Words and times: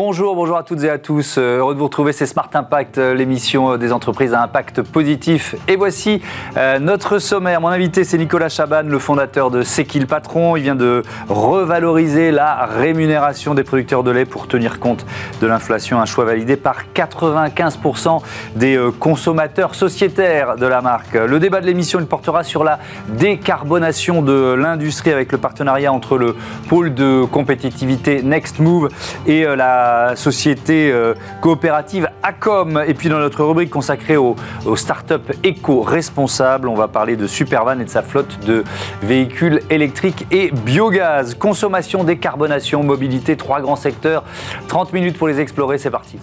Bonjour, 0.00 0.36
bonjour 0.36 0.56
à 0.56 0.62
toutes 0.62 0.84
et 0.84 0.90
à 0.90 0.98
tous. 0.98 1.38
Euh, 1.38 1.58
heureux 1.58 1.74
de 1.74 1.78
vous 1.80 1.86
retrouver, 1.86 2.12
c'est 2.12 2.24
Smart 2.24 2.48
Impact, 2.54 2.98
euh, 2.98 3.14
l'émission 3.14 3.72
euh, 3.72 3.78
des 3.78 3.92
entreprises 3.92 4.32
à 4.32 4.40
impact 4.40 4.82
positif. 4.82 5.56
Et 5.66 5.74
voici 5.74 6.22
notre 6.80 7.18
sommaire. 7.18 7.60
Mon 7.60 7.66
invité, 7.66 8.04
c'est 8.04 8.16
Nicolas 8.16 8.48
Chaban, 8.48 8.82
le 8.84 8.98
fondateur 9.00 9.50
de 9.50 9.62
C'est 9.62 9.84
patron 10.06 10.56
Il 10.56 10.62
vient 10.62 10.76
de 10.76 11.02
revaloriser 11.28 12.30
la 12.30 12.66
rémunération 12.66 13.54
des 13.54 13.64
producteurs 13.64 14.04
de 14.04 14.12
lait 14.12 14.24
pour 14.24 14.46
tenir 14.46 14.78
compte 14.78 15.04
de 15.40 15.46
l'inflation. 15.48 16.00
Un 16.00 16.04
choix 16.04 16.24
validé 16.24 16.56
par 16.56 16.82
95% 16.94 18.20
des 18.54 18.78
consommateurs 19.00 19.74
sociétaires 19.74 20.54
de 20.56 20.66
la 20.66 20.80
marque. 20.80 21.14
Le 21.14 21.40
débat 21.40 21.60
de 21.60 21.66
l'émission, 21.66 21.98
il 21.98 22.06
portera 22.06 22.44
sur 22.44 22.62
la 22.62 22.78
décarbonation 23.08 24.22
de 24.22 24.52
l'industrie 24.52 25.10
avec 25.10 25.32
le 25.32 25.38
partenariat 25.38 25.92
entre 25.92 26.18
le 26.18 26.36
pôle 26.68 26.94
de 26.94 27.24
compétitivité 27.24 28.22
Next 28.22 28.60
Move 28.60 28.90
et 29.26 29.44
la 29.44 29.87
société 30.16 30.90
euh, 30.92 31.14
coopérative 31.40 32.08
ACOM. 32.22 32.82
Et 32.86 32.94
puis 32.94 33.08
dans 33.08 33.18
notre 33.18 33.44
rubrique 33.44 33.70
consacrée 33.70 34.16
aux, 34.16 34.36
aux 34.64 34.76
startups 34.76 35.32
éco-responsables, 35.42 36.68
on 36.68 36.74
va 36.74 36.88
parler 36.88 37.16
de 37.16 37.26
Supervan 37.26 37.80
et 37.80 37.84
de 37.84 37.90
sa 37.90 38.02
flotte 38.02 38.38
de 38.46 38.64
véhicules 39.02 39.60
électriques 39.70 40.26
et 40.30 40.50
biogaz. 40.50 41.34
Consommation, 41.34 42.04
décarbonation, 42.04 42.82
mobilité, 42.82 43.36
trois 43.36 43.60
grands 43.60 43.76
secteurs. 43.76 44.24
30 44.68 44.92
minutes 44.92 45.18
pour 45.18 45.28
les 45.28 45.40
explorer, 45.40 45.78
c'est 45.78 45.90
parti. 45.90 46.18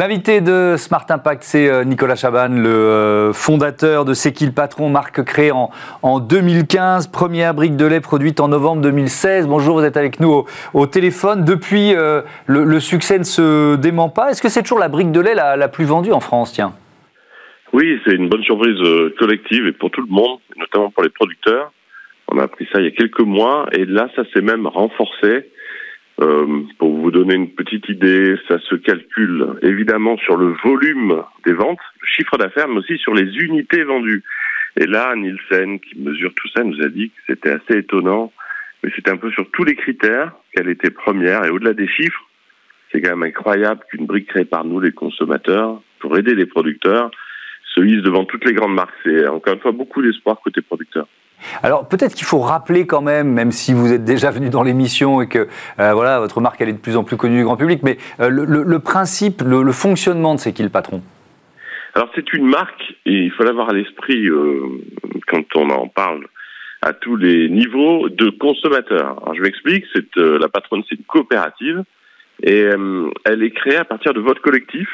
L'invité 0.00 0.40
de 0.40 0.76
Smart 0.78 1.04
Impact, 1.10 1.42
c'est 1.42 1.68
euh, 1.68 1.84
Nicolas 1.84 2.16
Chaban, 2.16 2.48
le 2.48 2.70
euh, 2.70 3.32
fondateur 3.34 4.06
de 4.06 4.14
C'est 4.14 4.32
qui 4.32 4.46
le 4.46 4.52
patron, 4.52 4.88
marque 4.88 5.22
créée 5.24 5.52
en, 5.52 6.20
2015, 6.20 7.08
première 7.08 7.52
brique 7.52 7.76
de 7.76 7.84
lait 7.84 8.00
produite 8.00 8.40
en 8.40 8.48
novembre 8.48 8.80
2016. 8.80 9.46
Bonjour, 9.46 9.78
vous 9.78 9.84
êtes 9.84 9.98
avec 9.98 10.18
nous 10.18 10.46
au, 10.72 10.86
téléphone. 10.86 11.44
Depuis, 11.44 11.94
euh, 11.94 12.22
le, 12.46 12.80
succès 12.80 13.18
ne 13.18 13.24
se 13.24 13.76
dément 13.76 14.08
pas. 14.08 14.30
Est-ce 14.30 14.40
que 14.40 14.48
c'est 14.48 14.62
toujours 14.62 14.78
la 14.78 14.88
brique 14.88 15.12
de 15.12 15.20
lait 15.20 15.34
la, 15.34 15.68
plus 15.68 15.84
vendue 15.84 16.12
en 16.12 16.20
France 16.20 16.54
tiens? 16.54 16.72
Oui, 17.74 18.00
c'est 18.06 18.14
une 18.14 18.30
bonne 18.30 18.42
surprise 18.42 18.78
collective 19.18 19.66
et 19.66 19.72
pour 19.72 19.90
tout 19.90 20.00
le 20.00 20.08
monde, 20.08 20.38
notamment 20.56 20.90
pour 20.90 21.02
les 21.02 21.10
producteurs. 21.10 21.72
On 22.32 22.38
a 22.38 22.44
appris 22.44 22.66
ça 22.72 22.80
il 22.80 22.86
y 22.86 22.88
a 22.88 22.92
quelques 22.92 23.20
mois 23.20 23.66
et 23.72 23.84
là, 23.84 24.08
ça 24.16 24.22
s'est 24.32 24.40
même 24.40 24.66
renforcé. 24.66 25.50
Euh, 26.22 26.64
pour 26.78 26.98
vous 26.98 27.10
donner 27.10 27.34
une 27.34 27.50
petite 27.50 27.88
idée, 27.88 28.36
ça 28.46 28.58
se 28.58 28.74
calcule 28.74 29.54
évidemment 29.62 30.18
sur 30.18 30.36
le 30.36 30.54
volume 30.62 31.22
des 31.46 31.54
ventes, 31.54 31.78
le 32.00 32.06
chiffre 32.06 32.36
d'affaires, 32.36 32.68
mais 32.68 32.76
aussi 32.76 32.98
sur 32.98 33.14
les 33.14 33.36
unités 33.38 33.84
vendues. 33.84 34.22
Et 34.76 34.86
là, 34.86 35.14
Nielsen, 35.16 35.80
qui 35.80 35.98
mesure 35.98 36.32
tout 36.34 36.48
ça, 36.54 36.62
nous 36.62 36.80
a 36.82 36.88
dit 36.88 37.08
que 37.08 37.20
c'était 37.26 37.52
assez 37.52 37.78
étonnant, 37.78 38.32
mais 38.82 38.90
c'était 38.94 39.10
un 39.10 39.16
peu 39.16 39.30
sur 39.30 39.50
tous 39.50 39.64
les 39.64 39.76
critères 39.76 40.32
qu'elle 40.52 40.68
était 40.68 40.90
première. 40.90 41.44
Et 41.46 41.50
au-delà 41.50 41.72
des 41.72 41.88
chiffres, 41.88 42.28
c'est 42.92 43.00
quand 43.00 43.16
même 43.16 43.22
incroyable 43.22 43.80
qu'une 43.90 44.06
brique 44.06 44.28
créée 44.28 44.44
par 44.44 44.64
nous, 44.64 44.80
les 44.80 44.92
consommateurs, 44.92 45.80
pour 46.00 46.18
aider 46.18 46.34
les 46.34 46.46
producteurs, 46.46 47.10
se 47.74 47.80
hisse 47.80 48.02
devant 48.02 48.24
toutes 48.24 48.44
les 48.44 48.52
grandes 48.52 48.74
marques. 48.74 48.94
C'est 49.04 49.26
encore 49.26 49.54
une 49.54 49.60
fois 49.60 49.72
beaucoup 49.72 50.02
d'espoir 50.02 50.38
côté 50.40 50.60
producteur. 50.60 51.06
Alors 51.62 51.88
peut-être 51.88 52.14
qu'il 52.14 52.26
faut 52.26 52.40
rappeler 52.40 52.86
quand 52.86 53.02
même, 53.02 53.28
même 53.32 53.52
si 53.52 53.72
vous 53.72 53.92
êtes 53.92 54.04
déjà 54.04 54.30
venu 54.30 54.50
dans 54.50 54.62
l'émission 54.62 55.20
et 55.22 55.28
que 55.28 55.48
euh, 55.78 55.92
voilà 55.92 56.20
votre 56.20 56.40
marque 56.40 56.60
elle 56.60 56.68
est 56.68 56.74
de 56.74 56.78
plus 56.78 56.96
en 56.96 57.04
plus 57.04 57.16
connue 57.16 57.38
du 57.38 57.44
grand 57.44 57.56
public, 57.56 57.80
mais 57.82 57.98
euh, 58.20 58.28
le, 58.28 58.78
principe, 58.78 59.42
le, 59.42 59.72
fonctionnement 59.72 60.34
de 60.34 60.40
C'est 60.40 60.52
qui 60.52 60.62
le 60.62 60.68
patron 60.68 61.02
Alors 61.94 62.10
c'est 62.14 62.32
une 62.32 62.46
marque 62.46 62.94
et 63.06 63.12
il 63.12 63.30
faut 63.30 63.44
l'avoir 63.44 63.70
à 63.70 63.72
l'esprit 63.72 64.26
euh, 64.26 64.62
quand 65.26 65.44
on 65.56 65.70
en 65.70 65.88
parle 65.88 66.26
à 66.82 66.92
tous 66.92 67.16
les 67.16 67.48
niveaux 67.50 68.08
de 68.08 68.30
consommateurs. 68.30 69.20
Alors 69.22 69.34
je 69.34 69.42
m'explique, 69.42 69.84
c'est 69.94 70.16
la 70.16 70.48
patronne, 70.48 70.82
c'est 70.88 70.96
une 70.96 71.04
coopérative 71.04 71.82
et 72.42 72.64
elle 73.26 73.42
est 73.42 73.50
créée 73.50 73.76
à 73.76 73.84
partir 73.84 74.14
de 74.14 74.20
votre 74.20 74.40
collectif. 74.40 74.88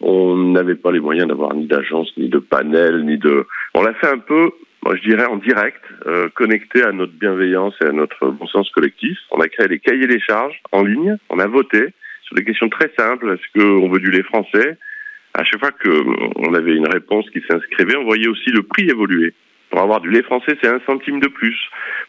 On 0.00 0.36
n'avait 0.36 0.74
pas 0.74 0.90
les 0.90 0.98
moyens 0.98 1.28
d'avoir 1.28 1.54
ni 1.54 1.66
d'agence, 1.66 2.10
ni 2.16 2.28
de 2.28 2.38
panel, 2.38 3.04
ni 3.04 3.16
de. 3.16 3.46
On 3.74 3.82
l'a 3.82 3.94
fait 3.94 4.08
un 4.08 4.18
peu 4.18 4.50
moi 4.82 4.96
je 4.96 5.02
dirais 5.02 5.26
en 5.26 5.36
direct, 5.36 5.82
euh, 6.06 6.28
connecté 6.34 6.82
à 6.82 6.92
notre 6.92 7.12
bienveillance 7.12 7.74
et 7.82 7.86
à 7.86 7.92
notre 7.92 8.30
bon 8.30 8.46
sens 8.46 8.70
collectif. 8.70 9.18
On 9.30 9.40
a 9.40 9.48
créé 9.48 9.68
les 9.68 9.78
cahiers 9.78 10.06
des 10.06 10.20
charges 10.20 10.58
en 10.72 10.82
ligne, 10.82 11.16
on 11.28 11.38
a 11.38 11.46
voté 11.46 11.88
sur 12.22 12.36
des 12.36 12.44
questions 12.44 12.68
très 12.68 12.90
simples. 12.98 13.30
Est-ce 13.30 13.60
qu'on 13.60 13.88
veut 13.90 14.00
du 14.00 14.10
lait 14.10 14.22
français? 14.22 14.78
À 15.34 15.44
chaque 15.44 15.60
fois 15.60 15.70
qu'on 15.72 16.54
avait 16.54 16.74
une 16.74 16.88
réponse 16.88 17.28
qui 17.30 17.42
s'inscrivait, 17.48 17.96
on 17.96 18.04
voyait 18.04 18.28
aussi 18.28 18.50
le 18.50 18.62
prix 18.62 18.88
évoluer. 18.88 19.34
Pour 19.70 19.80
avoir 19.80 20.00
du 20.00 20.10
lait 20.10 20.22
français, 20.22 20.56
c'est 20.60 20.68
un 20.68 20.80
centime 20.86 21.20
de 21.20 21.28
plus. 21.28 21.56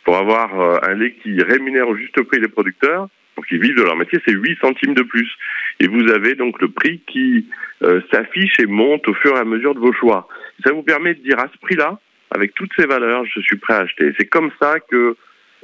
Pour 0.04 0.18
avoir 0.18 0.60
euh, 0.60 0.78
un 0.84 0.96
lait 0.96 1.14
qui 1.22 1.42
rémunère 1.42 1.88
au 1.88 1.96
juste 1.96 2.20
prix 2.24 2.40
les 2.40 2.48
producteurs, 2.48 3.08
pour 3.36 3.46
qu'ils 3.46 3.62
vivent 3.62 3.78
de 3.78 3.84
leur 3.84 3.96
métier, 3.96 4.20
c'est 4.26 4.34
8 4.34 4.60
centimes 4.60 4.94
de 4.94 5.04
plus. 5.04 5.30
Et 5.80 5.88
vous 5.88 6.12
avez 6.12 6.36
donc 6.36 6.62
le 6.62 6.70
prix 6.70 7.02
qui 7.08 7.48
euh, 7.84 8.02
s'affiche 8.12 8.60
et 8.60 8.66
monte 8.66 9.08
au 9.08 9.14
fur 9.14 9.36
et 9.36 9.40
à 9.40 9.46
mesure 9.46 9.76
de 9.76 9.80
vos 9.80 9.94
choix. 9.94 10.28
Ça 10.66 10.74
vous 10.74 10.84
permet 10.84 11.14
de 11.14 11.22
dire 11.22 11.40
à 11.40 11.48
ce 11.52 11.58
prix-là, 11.60 12.00
avec 12.32 12.54
toutes 12.54 12.72
ces 12.78 12.86
valeurs, 12.86 13.26
je 13.26 13.42
suis 13.42 13.58
prêt 13.58 13.74
à 13.74 13.80
acheter. 13.80 14.14
C'est 14.18 14.28
comme 14.28 14.52
ça 14.60 14.80
que 14.80 15.16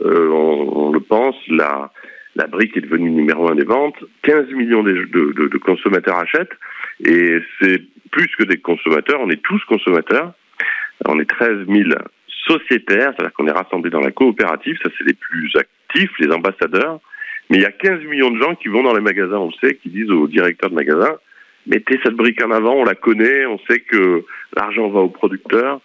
euh, 0.01 0.29
on, 0.29 0.91
le 0.91 0.99
pense, 0.99 1.35
la, 1.47 1.91
la 2.35 2.47
brique 2.47 2.77
est 2.77 2.81
devenue 2.81 3.09
numéro 3.09 3.49
un 3.49 3.55
des 3.55 3.63
ventes. 3.63 3.97
15 4.23 4.51
millions 4.51 4.83
de, 4.83 5.05
de, 5.11 5.47
de 5.47 5.57
consommateurs 5.57 6.17
achètent 6.17 6.57
et 7.03 7.39
c'est 7.59 7.81
plus 8.11 8.27
que 8.37 8.43
des 8.43 8.57
consommateurs, 8.57 9.19
on 9.21 9.29
est 9.29 9.41
tous 9.41 9.63
consommateurs. 9.65 10.33
On 11.05 11.19
est 11.19 11.29
13 11.29 11.67
000 11.67 11.89
sociétaires, 12.47 13.13
c'est-à-dire 13.15 13.33
qu'on 13.33 13.47
est 13.47 13.51
rassemblés 13.51 13.89
dans 13.89 13.99
la 13.99 14.11
coopérative, 14.11 14.77
ça 14.81 14.89
c'est 14.97 15.05
les 15.05 15.13
plus 15.13 15.51
actifs, 15.55 16.11
les 16.19 16.31
ambassadeurs. 16.31 16.99
Mais 17.49 17.57
il 17.57 17.61
y 17.61 17.65
a 17.65 17.71
15 17.71 18.03
millions 18.05 18.31
de 18.31 18.41
gens 18.41 18.55
qui 18.55 18.67
vont 18.67 18.83
dans 18.83 18.93
les 18.93 19.01
magasins, 19.01 19.37
on 19.37 19.47
le 19.47 19.67
sait, 19.67 19.75
qui 19.75 19.89
disent 19.89 20.11
au 20.11 20.27
directeur 20.27 20.69
de 20.69 20.75
magasin, 20.75 21.17
mettez 21.67 21.99
cette 22.03 22.15
brique 22.15 22.43
en 22.43 22.51
avant, 22.51 22.73
on 22.73 22.83
la 22.83 22.95
connaît, 22.95 23.45
on 23.45 23.59
sait 23.69 23.79
que 23.79 24.25
l'argent 24.55 24.89
va 24.89 25.01
au 25.01 25.09
producteur, 25.09 25.79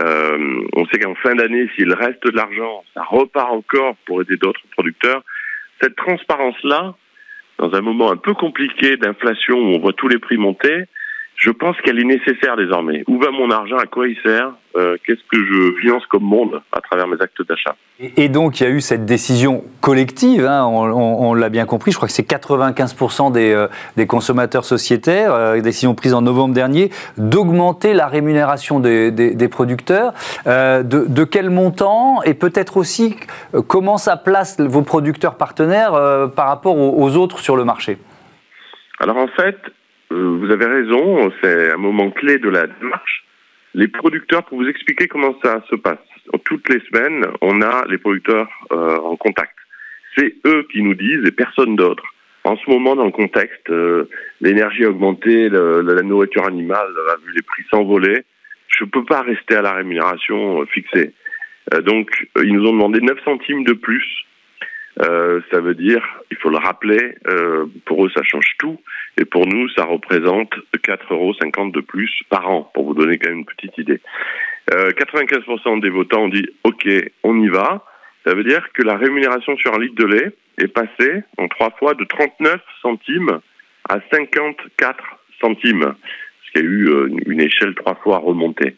euh, 0.00 0.62
on 0.74 0.86
sait 0.86 0.98
qu'en 0.98 1.14
fin 1.14 1.34
d'année, 1.34 1.68
s'il 1.76 1.92
reste 1.92 2.24
de 2.26 2.36
l'argent, 2.36 2.84
ça 2.94 3.02
repart 3.02 3.50
encore 3.50 3.96
pour 4.06 4.22
aider 4.22 4.36
d'autres 4.36 4.60
producteurs. 4.72 5.22
Cette 5.80 5.96
transparence-là, 5.96 6.94
dans 7.58 7.74
un 7.74 7.80
moment 7.80 8.10
un 8.10 8.16
peu 8.16 8.34
compliqué 8.34 8.96
d'inflation 8.96 9.56
où 9.56 9.76
on 9.76 9.78
voit 9.80 9.92
tous 9.92 10.08
les 10.08 10.18
prix 10.18 10.36
monter, 10.36 10.84
je 11.38 11.50
pense 11.50 11.76
qu'elle 11.82 12.00
est 12.00 12.04
nécessaire 12.04 12.56
désormais. 12.56 13.04
Où 13.06 13.20
va 13.20 13.30
mon 13.30 13.48
argent? 13.52 13.76
À 13.76 13.86
quoi 13.86 14.08
il 14.08 14.16
sert? 14.24 14.50
Euh, 14.76 14.96
Qu'est-ce 15.06 15.20
que 15.30 15.38
je 15.38 15.80
finance 15.80 16.04
comme 16.06 16.24
monde 16.24 16.60
à 16.72 16.80
travers 16.80 17.06
mes 17.06 17.16
actes 17.20 17.42
d'achat? 17.48 17.76
Et, 18.16 18.28
donc, 18.28 18.58
il 18.58 18.64
y 18.64 18.66
a 18.66 18.70
eu 18.70 18.80
cette 18.80 19.06
décision 19.06 19.62
collective, 19.80 20.44
hein, 20.44 20.64
on, 20.66 21.34
l'a 21.34 21.48
bien 21.48 21.64
compris, 21.64 21.92
je 21.92 21.96
crois 21.96 22.08
que 22.08 22.14
c'est 22.14 22.28
95% 22.28 23.30
des, 23.30 23.52
euh, 23.52 23.68
des, 23.96 24.08
consommateurs 24.08 24.64
sociétaires, 24.64 25.32
euh, 25.32 25.60
décision 25.60 25.94
prise 25.94 26.12
en 26.12 26.22
novembre 26.22 26.54
dernier, 26.54 26.90
d'augmenter 27.16 27.94
la 27.94 28.08
rémunération 28.08 28.80
des, 28.80 29.12
des, 29.12 29.48
producteurs. 29.48 30.14
De, 30.44 30.82
de, 30.82 31.24
quel 31.24 31.50
montant? 31.50 32.20
Et 32.24 32.34
peut-être 32.34 32.76
aussi, 32.76 33.14
comment 33.68 33.96
ça 33.96 34.16
place 34.16 34.60
vos 34.60 34.82
producteurs 34.82 35.36
partenaires 35.36 35.92
par 36.34 36.48
rapport 36.48 36.76
aux, 36.76 37.00
aux 37.00 37.16
autres 37.16 37.38
sur 37.38 37.56
le 37.56 37.64
marché? 37.64 37.98
Alors 39.00 39.16
en 39.16 39.28
fait, 39.28 39.56
euh, 39.66 39.70
vous 40.10 40.50
avez 40.50 40.66
raison, 40.66 41.30
c'est 41.42 41.72
un 41.72 41.76
moment 41.76 42.10
clé 42.10 42.38
de 42.38 42.48
la 42.48 42.66
démarche. 42.66 43.24
Les 43.74 43.88
producteurs, 43.88 44.44
pour 44.44 44.58
vous 44.58 44.68
expliquer 44.68 45.08
comment 45.08 45.38
ça 45.42 45.62
se 45.68 45.76
passe, 45.76 45.98
toutes 46.44 46.68
les 46.68 46.80
semaines, 46.80 47.26
on 47.40 47.60
a 47.60 47.84
les 47.88 47.98
producteurs 47.98 48.48
euh, 48.72 48.96
en 48.98 49.16
contact. 49.16 49.54
C'est 50.16 50.34
eux 50.46 50.66
qui 50.72 50.82
nous 50.82 50.94
disent 50.94 51.24
et 51.26 51.30
personne 51.30 51.76
d'autre. 51.76 52.04
En 52.44 52.56
ce 52.56 52.70
moment, 52.70 52.96
dans 52.96 53.04
le 53.04 53.12
contexte, 53.12 53.68
euh, 53.68 54.08
l'énergie 54.40 54.84
a 54.84 54.90
augmenté, 54.90 55.48
la 55.50 56.02
nourriture 56.02 56.46
animale 56.46 56.88
a 57.10 57.16
vu 57.24 57.32
les 57.34 57.42
prix 57.42 57.62
s'envoler. 57.70 58.22
Je 58.68 58.84
ne 58.84 58.88
peux 58.88 59.04
pas 59.04 59.22
rester 59.22 59.56
à 59.56 59.62
la 59.62 59.72
rémunération 59.72 60.64
fixée. 60.66 61.12
donc, 61.84 62.10
ils 62.42 62.54
nous 62.54 62.66
ont 62.66 62.72
demandé 62.72 63.00
9 63.00 63.22
centimes 63.24 63.64
de 63.64 63.74
plus 63.74 64.24
euh, 65.02 65.40
ça 65.50 65.60
veut 65.60 65.74
dire, 65.74 66.04
il 66.30 66.36
faut 66.38 66.50
le 66.50 66.58
rappeler, 66.58 67.16
euh, 67.28 67.66
pour 67.84 68.04
eux 68.04 68.10
ça 68.14 68.22
change 68.22 68.56
tout, 68.58 68.80
et 69.16 69.24
pour 69.24 69.46
nous 69.46 69.68
ça 69.70 69.84
représente 69.84 70.52
4,50 70.74 71.12
euros 71.12 71.34
de 71.70 71.80
plus 71.80 72.10
par 72.28 72.48
an, 72.50 72.70
pour 72.74 72.86
vous 72.86 72.94
donner 72.94 73.18
quand 73.18 73.28
même 73.28 73.40
une 73.40 73.44
petite 73.44 73.78
idée. 73.78 74.00
Euh, 74.74 74.90
95% 74.90 75.80
des 75.80 75.88
votants 75.88 76.24
ont 76.24 76.28
dit 76.28 76.46
OK, 76.64 76.86
on 77.22 77.40
y 77.40 77.48
va. 77.48 77.84
Ça 78.26 78.34
veut 78.34 78.44
dire 78.44 78.66
que 78.74 78.82
la 78.82 78.96
rémunération 78.96 79.56
sur 79.56 79.74
un 79.74 79.78
litre 79.78 79.94
de 79.94 80.04
lait 80.04 80.30
est 80.58 80.68
passée 80.68 81.22
en 81.38 81.48
trois 81.48 81.70
fois 81.78 81.94
de 81.94 82.04
39 82.04 82.60
centimes 82.82 83.40
à 83.88 83.98
54 84.10 85.04
centimes, 85.40 85.94
ce 86.44 86.50
qui 86.52 86.58
a 86.58 86.62
eu 86.62 86.88
euh, 86.88 87.08
une 87.26 87.40
échelle 87.40 87.74
trois 87.74 87.94
fois 87.94 88.18
remontée 88.18 88.76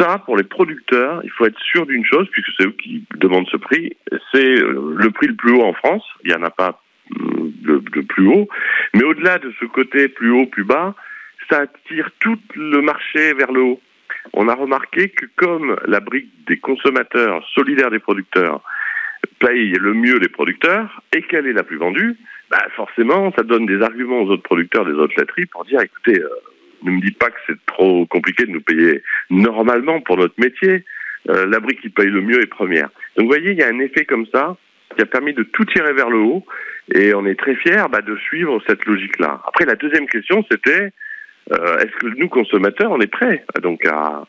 ça, 0.00 0.18
pour 0.24 0.36
les 0.36 0.44
producteurs, 0.44 1.20
il 1.24 1.30
faut 1.30 1.46
être 1.46 1.58
sûr 1.60 1.86
d'une 1.86 2.04
chose, 2.04 2.26
puisque 2.30 2.50
c'est 2.58 2.66
eux 2.66 2.74
qui 2.82 3.04
demandent 3.16 3.48
ce 3.48 3.56
prix, 3.56 3.96
c'est 4.32 4.58
euh, 4.58 4.94
le 4.96 5.10
prix 5.10 5.26
le 5.26 5.34
plus 5.34 5.52
haut 5.52 5.62
en 5.62 5.74
France. 5.74 6.04
Il 6.24 6.30
n'y 6.30 6.36
en 6.36 6.42
a 6.42 6.50
pas 6.50 6.80
mm, 7.10 7.50
de, 7.62 8.00
plus 8.00 8.26
haut. 8.26 8.48
Mais 8.94 9.04
au-delà 9.04 9.38
de 9.38 9.52
ce 9.60 9.66
côté 9.66 10.08
plus 10.08 10.30
haut, 10.30 10.46
plus 10.46 10.64
bas, 10.64 10.94
ça 11.50 11.60
attire 11.60 12.10
tout 12.20 12.38
le 12.54 12.80
marché 12.80 13.34
vers 13.34 13.52
le 13.52 13.62
haut. 13.62 13.80
on 14.32 14.48
a 14.48 14.54
remarqué 14.54 15.10
que 15.10 15.26
comme 15.36 15.76
la 15.86 16.00
brique 16.00 16.30
des 16.46 16.58
consommateurs 16.58 17.46
solidaires 17.54 17.90
des 17.90 17.98
producteurs 17.98 18.62
paye 19.38 19.72
le 19.72 19.94
mieux 19.94 20.18
les 20.18 20.28
producteurs 20.28 21.02
et 21.14 21.22
qu'elle 21.22 21.46
est 21.46 21.52
la 21.52 21.62
plus 21.62 21.76
vendue, 21.76 22.16
bah 22.50 22.64
forcément, 22.74 23.32
ça 23.36 23.42
donne 23.42 23.66
des 23.66 23.80
arguments 23.82 24.22
aux 24.22 24.30
autres 24.30 24.42
producteurs 24.42 24.84
des 24.84 24.92
autres 24.92 25.14
laiteries 25.18 25.46
pour 25.46 25.64
dire, 25.64 25.80
écoutez, 25.80 26.20
euh, 26.20 26.28
ne 26.82 26.90
me 26.90 27.00
dites 27.00 27.18
pas 27.18 27.30
que 27.30 27.38
c'est 27.46 27.66
trop 27.66 28.06
compliqué 28.06 28.44
de 28.44 28.50
nous 28.50 28.60
payer 28.60 29.02
normalement 29.30 30.00
pour 30.00 30.16
notre 30.16 30.34
métier. 30.38 30.84
Euh, 31.28 31.46
la 31.46 31.60
brique 31.60 31.80
qui 31.80 31.90
paye 31.90 32.08
le 32.08 32.22
mieux 32.22 32.42
est 32.42 32.46
première. 32.46 32.88
Donc 33.16 33.26
vous 33.26 33.32
voyez, 33.32 33.50
il 33.52 33.58
y 33.58 33.62
a 33.62 33.68
un 33.68 33.78
effet 33.78 34.04
comme 34.04 34.26
ça 34.32 34.56
qui 34.96 35.02
a 35.02 35.06
permis 35.06 35.34
de 35.34 35.42
tout 35.42 35.64
tirer 35.66 35.92
vers 35.92 36.10
le 36.10 36.18
haut 36.18 36.44
et 36.94 37.14
on 37.14 37.26
est 37.26 37.38
très 37.38 37.54
fiers 37.54 37.84
bah, 37.90 38.00
de 38.00 38.16
suivre 38.16 38.60
cette 38.66 38.84
logique-là. 38.86 39.40
Après, 39.46 39.64
la 39.64 39.76
deuxième 39.76 40.06
question, 40.08 40.44
c'était 40.50 40.92
euh, 41.52 41.78
est-ce 41.78 41.96
que 41.98 42.06
nous, 42.18 42.28
consommateurs, 42.28 42.90
on 42.92 43.00
est 43.00 43.06
prêts 43.06 43.44
donc 43.62 43.82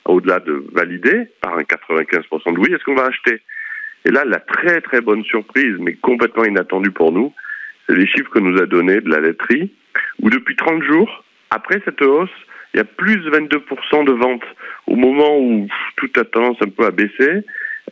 au-delà 0.05 0.39
de 0.39 0.65
valider 0.73 1.27
par 1.39 1.57
un 1.57 1.61
95% 1.61 2.53
de 2.53 2.59
oui, 2.59 2.73
est-ce 2.73 2.83
qu'on 2.83 2.95
va 2.95 3.05
acheter? 3.05 3.41
Et 4.05 4.11
là, 4.11 4.25
la 4.25 4.39
très 4.39 4.81
très 4.81 5.01
bonne 5.01 5.23
surprise, 5.23 5.75
mais 5.79 5.93
complètement 5.93 6.45
inattendue 6.45 6.91
pour 6.91 7.11
nous, 7.11 7.33
c'est 7.87 7.95
les 7.95 8.07
chiffres 8.07 8.31
que 8.31 8.39
nous 8.39 8.59
a 8.59 8.65
donnés 8.65 9.01
de 9.01 9.09
la 9.09 9.19
laiterie, 9.19 9.71
où 10.21 10.29
depuis 10.29 10.55
30 10.55 10.83
jours, 10.83 11.23
après 11.51 11.81
cette 11.85 12.01
hausse, 12.01 12.29
il 12.73 12.77
y 12.77 12.81
a 12.81 12.85
plus 12.85 13.17
de 13.17 13.29
22% 13.29 14.05
de 14.05 14.13
ventes. 14.13 14.43
Au 14.87 14.95
moment 14.95 15.37
où 15.37 15.67
toute 15.97 16.17
a 16.17 16.23
tendance 16.23 16.57
un 16.61 16.69
peu 16.69 16.85
à 16.85 16.91
baisser, 16.91 17.43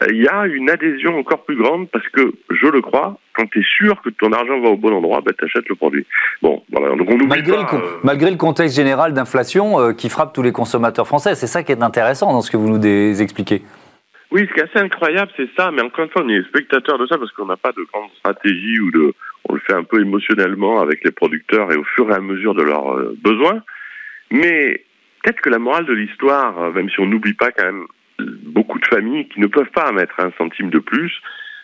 euh, 0.02 0.08
il 0.12 0.24
y 0.24 0.28
a 0.28 0.46
une 0.46 0.70
adhésion 0.70 1.18
encore 1.18 1.44
plus 1.44 1.62
grande 1.62 1.90
parce 1.90 2.08
que, 2.10 2.34
je 2.50 2.68
le 2.68 2.82
crois, 2.82 3.18
quand 3.34 3.46
tu 3.48 3.60
es 3.60 3.66
sûr 3.78 4.02
que 4.02 4.10
ton 4.10 4.32
argent 4.32 4.60
va 4.62 4.70
au 4.70 4.78
bon 4.78 4.94
endroit, 4.94 5.22
ben, 5.22 5.34
tu 5.38 5.46
achètes 5.46 5.68
le 5.68 5.76
produit. 5.76 6.06
Bon, 6.42 6.64
voilà, 6.72 6.96
donc 6.96 7.10
on 7.10 7.18
malgré, 7.26 7.58
le, 7.58 7.64
euh, 7.64 7.98
malgré 8.04 8.32
le 8.32 8.38
contexte 8.38 8.76
général 8.76 9.14
d'inflation 9.14 9.80
euh, 9.80 9.94
qui 9.94 10.10
frappe 10.10 10.34
tous 10.34 10.44
les 10.44 10.54
consommateurs 10.54 11.08
français, 11.08 11.36
c'est 11.36 11.48
ça 11.48 11.64
qui 11.64 11.72
est 11.72 11.84
intéressant 11.84 12.32
dans 12.32 12.42
ce 12.42 12.50
que 12.50 12.58
vous 12.58 12.70
nous 12.70 13.22
expliquez. 13.22 13.62
Oui, 14.32 14.48
ce 14.48 14.54
qui 14.54 14.60
est 14.60 14.64
assez 14.64 14.80
incroyable, 14.80 15.32
c'est 15.36 15.50
ça, 15.58 15.72
mais 15.72 15.82
encore 15.82 16.06
une 16.06 16.12
fois, 16.12 16.24
on 16.24 16.30
est 16.30 16.44
spectateur 16.44 16.98
de 17.00 17.08
ça 17.08 17.18
parce 17.18 17.32
qu'on 17.32 17.48
n'a 17.48 17.58
pas 17.58 17.72
de 17.72 17.84
grande 17.92 18.12
stratégie 18.20 18.80
ou 18.80 18.92
de. 18.92 19.14
On 19.46 19.54
le 19.54 19.62
fait 19.62 19.74
un 19.74 19.84
peu 19.84 20.02
émotionnellement 20.02 20.82
avec 20.82 21.04
les 21.04 21.12
producteurs 21.12 21.72
et 21.72 21.78
au 21.78 21.84
fur 21.84 22.10
et 22.12 22.14
à 22.14 22.20
mesure 22.20 22.54
de 22.54 22.62
leurs 22.62 23.14
besoins. 23.16 23.64
Mais 24.30 24.84
peut-être 25.24 25.42
que 25.42 25.50
la 25.50 25.58
morale 25.58 25.86
de 25.86 25.94
l'histoire, 25.94 26.72
même 26.74 26.90
si 26.90 27.00
on 27.00 27.08
n'oublie 27.08 27.34
pas 27.34 27.52
quand 27.52 27.66
même 27.66 27.88
beaucoup 28.26 28.80
de 28.80 28.86
familles 28.86 29.28
qui 29.30 29.40
ne 29.40 29.48
peuvent 29.48 29.72
pas 29.72 29.92
mettre 29.92 30.20
un 30.20 30.32
centime 30.38 30.70
de 30.70 30.80
plus. 30.80 31.22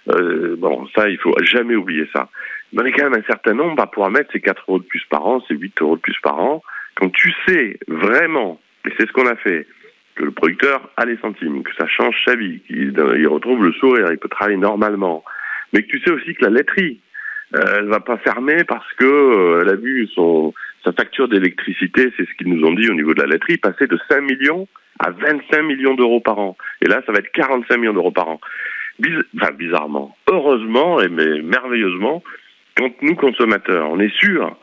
Euh, 0.10 0.56
bon, 0.58 0.88
ça, 0.96 1.10
il 1.10 1.18
faut 1.18 1.36
jamais 1.42 1.76
oublier 1.76 2.08
ça. 2.14 2.30
Mais 2.74 2.90
est 2.90 2.92
quand 2.92 3.10
même 3.10 3.22
un 3.22 3.28
certain 3.28 3.54
nombre 3.54 3.82
à 3.82 3.88
pouvoir 3.88 4.12
mettre 4.12 4.32
ces 4.32 4.42
4 4.42 4.64
euros 4.68 4.80
de 4.80 4.84
plus 4.84 5.04
par 5.10 5.26
an, 5.26 5.44
ces 5.48 5.56
8 5.56 5.82
euros 5.82 5.96
de 5.96 6.02
plus 6.02 6.20
par 6.22 6.40
an. 6.40 6.64
Quand 6.96 7.10
tu 7.10 7.34
sais 7.48 7.78
vraiment, 7.88 8.60
et 8.88 8.94
c'est 8.98 9.08
ce 9.08 9.12
qu'on 9.12 9.28
a 9.28 9.36
fait, 9.36 9.68
que 10.16 10.24
le 10.24 10.32
producteur 10.32 10.90
a 10.98 11.06
les 11.06 11.18
centimes, 11.18 11.64
que 11.64 11.76
ça 11.78 11.88
change 11.88 12.16
sa 12.26 12.36
vie, 12.36 12.62
qu'il 12.68 13.28
retrouve 13.28 13.64
le 13.64 13.74
sourire, 13.74 14.08
il 14.12 14.18
peut 14.18 14.30
travailler 14.30 14.58
normalement, 14.58 15.24
mais 15.74 15.84
que 15.84 15.88
tu 15.88 16.02
sais 16.02 16.12
aussi 16.12 16.34
que 16.36 16.46
la 16.46 16.52
laiterie, 16.52 17.00
euh, 17.56 17.62
elle 17.78 17.86
va 17.86 18.00
pas 18.00 18.18
fermer 18.18 18.64
parce 18.64 18.92
que 18.94 19.06
euh, 19.06 19.62
elle 19.62 19.70
a 19.70 19.76
vu 19.76 20.08
son 20.08 20.54
sa 20.86 20.94
facture 20.94 21.28
d'électricité, 21.28 22.14
c'est 22.16 22.28
ce 22.28 22.34
qu'ils 22.38 22.48
nous 22.48 22.64
ont 22.66 22.74
dit 22.74 22.90
au 22.90 22.94
niveau 22.94 23.14
de 23.14 23.22
la 23.22 23.28
laiterie, 23.28 23.58
passer 23.58 23.88
de 23.88 24.00
5 24.08 24.22
millions 24.22 24.68
à 25.00 25.10
25 25.10 25.64
millions 25.64 25.96
d'euros 25.96 26.20
par 26.20 26.38
an. 26.38 26.56
Et 26.82 26.86
là, 26.88 27.02
ça 27.06 27.12
va 27.12 27.18
être 27.20 27.32
45 27.32 27.78
millions 27.78 27.94
d'euros 27.94 28.12
par 28.12 28.30
an. 28.30 28.40
enfin, 29.36 29.52
bizarrement. 29.54 30.16
Heureusement, 30.32 31.02
et 31.02 31.10
mais 31.10 31.42
merveilleusement, 31.42 32.24
quand 32.78 32.92
nous, 33.02 33.16
consommateurs, 33.16 33.90
on 33.90 34.00
est 34.00 34.14
sûr 34.16 34.56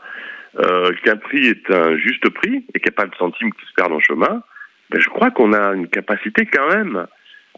euh, 0.61 0.93
qu'un 1.03 1.17
prix 1.17 1.47
est 1.47 1.71
un 1.71 1.97
juste 1.97 2.29
prix 2.31 2.65
et 2.73 2.79
qu'il 2.79 2.91
n'y 2.91 2.97
a 2.97 3.03
pas 3.03 3.07
de 3.07 3.17
centimes 3.17 3.53
qui 3.53 3.67
se 3.67 3.75
perdent 3.75 3.93
en 3.93 4.01
chemin, 4.01 4.43
je 4.99 5.09
crois 5.09 5.31
qu'on 5.31 5.53
a 5.53 5.75
une 5.75 5.89
capacité 5.89 6.47
quand 6.47 6.69
même 6.75 7.07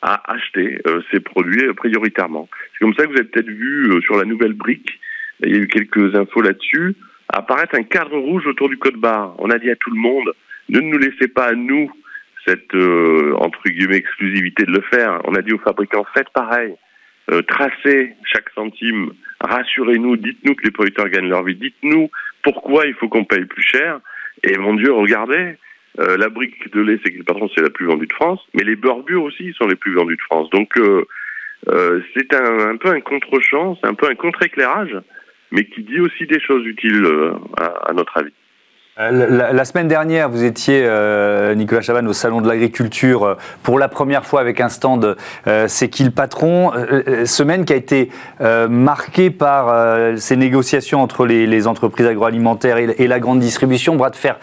à 0.03 0.33
acheter 0.33 0.81
euh, 0.87 1.01
ces 1.11 1.21
produits 1.21 1.73
prioritairement. 1.75 2.49
C'est 2.73 2.85
comme 2.85 2.95
ça 2.95 3.05
que 3.05 3.11
vous 3.11 3.19
avez 3.19 3.29
peut-être 3.29 3.49
vu 3.49 3.91
euh, 3.91 4.01
sur 4.03 4.17
la 4.17 4.25
nouvelle 4.25 4.53
brique, 4.53 5.01
il 5.41 5.55
y 5.55 5.59
a 5.59 5.63
eu 5.63 5.67
quelques 5.67 6.15
infos 6.15 6.43
là-dessus, 6.43 6.95
apparaître 7.29 7.75
un 7.75 7.83
cadre 7.83 8.17
rouge 8.17 8.47
autour 8.47 8.69
du 8.69 8.77
code 8.77 8.97
barre. 8.97 9.35
On 9.39 9.51
a 9.51 9.59
dit 9.59 9.71
à 9.71 9.77
tout 9.77 9.91
le 9.91 9.99
monde, 9.99 10.33
ne 10.69 10.81
nous 10.81 10.99
laissez 10.99 11.29
pas 11.29 11.47
à 11.47 11.55
nous 11.55 11.91
cette 12.47 12.75
euh, 12.75 13.35
entre 13.39 13.63
guillemets 13.69 13.97
exclusivité 13.97 14.65
de 14.65 14.73
le 14.73 14.83
faire. 14.83 15.21
On 15.25 15.35
a 15.35 15.43
dit 15.43 15.53
aux 15.53 15.59
fabricants 15.59 16.07
faites 16.15 16.31
pareil, 16.31 16.75
euh, 17.31 17.43
tracez 17.43 18.15
chaque 18.25 18.51
centime, 18.55 19.13
rassurez-nous, 19.41 20.17
dites-nous 20.17 20.55
que 20.55 20.65
les 20.65 20.71
producteurs 20.71 21.09
gagnent 21.09 21.29
leur 21.29 21.43
vie, 21.43 21.57
dites-nous 21.57 22.11
pourquoi 22.43 22.87
il 22.87 22.95
faut 22.95 23.09
qu'on 23.09 23.25
paye 23.25 23.47
plus 23.47 23.63
cher. 23.63 24.01
Et 24.43 24.59
mon 24.59 24.75
Dieu, 24.75 24.93
regardez, 24.93 25.57
euh, 26.01 26.17
la 26.17 26.29
brique 26.29 26.73
de 26.73 26.81
lait, 26.81 26.99
c'est 27.05 27.13
patron, 27.25 27.49
c'est 27.55 27.63
la 27.63 27.71
plus 27.71 27.87
vendue 27.87 28.07
de 28.07 28.13
France, 28.13 28.41
mais 28.55 28.65
les 28.65 28.77
beurres 28.77 29.05
aussi 29.23 29.53
sont 29.53 29.67
les 29.67 29.77
plus 29.77 29.95
vendus 29.95 30.17
de 30.17 30.23
France. 30.23 30.51
Donc 30.51 30.77
euh, 30.77 31.05
euh, 31.69 32.01
c'est 32.15 32.35
un, 32.35 32.71
un, 32.71 32.77
peu 32.77 32.89
un 32.91 33.01
contre-champ, 33.01 33.79
c'est 33.81 33.89
un 33.89 33.95
peu 33.95 34.09
un 34.09 34.15
contre-éclairage, 34.15 34.97
mais 35.53 35.65
qui 35.65 35.83
dit 35.83 36.01
aussi 36.01 36.27
des 36.27 36.41
choses 36.41 36.67
utiles 36.67 37.07
à, 37.57 37.91
à 37.91 37.93
notre 37.93 38.19
avis. 38.19 38.33
Euh, 39.01 39.51
la, 39.53 39.65
semaine 39.65 39.89
dernière, 39.89 40.29
vous 40.29 40.45
étiez, 40.45 40.85
euh, 40.87 41.57
Nicolas 41.57 41.81
Chaban, 41.81 42.07
au 42.07 42.13
Salon 42.13 42.41
de 42.41 42.49
l'Agriculture 42.49 43.25
euh, 43.25 43.35
pour 43.65 43.81
la 43.81 43.89
première 43.89 44.25
fois 44.25 44.41
avec 44.41 44.61
un 44.61 44.69
stand 44.69 45.17
C'est 45.67 45.89
qui 45.89 46.05
le 46.05 46.13
patron 46.13 46.71
Semaine 47.25 47.65
qui 47.65 47.73
a 47.73 47.77
été 47.77 48.11
marquée 48.69 49.31
par 49.31 50.17
ces 50.17 50.37
négociations 50.37 51.03
entre 51.03 51.27
les, 51.27 51.67
entreprises 51.67 52.07
agroalimentaires 52.07 52.77
et, 52.77 53.07
la 53.07 53.21
grande 53.21 53.41
distribution, 53.41 53.97
bras 53.97 54.11
de 54.11 54.17
fer 54.17 54.39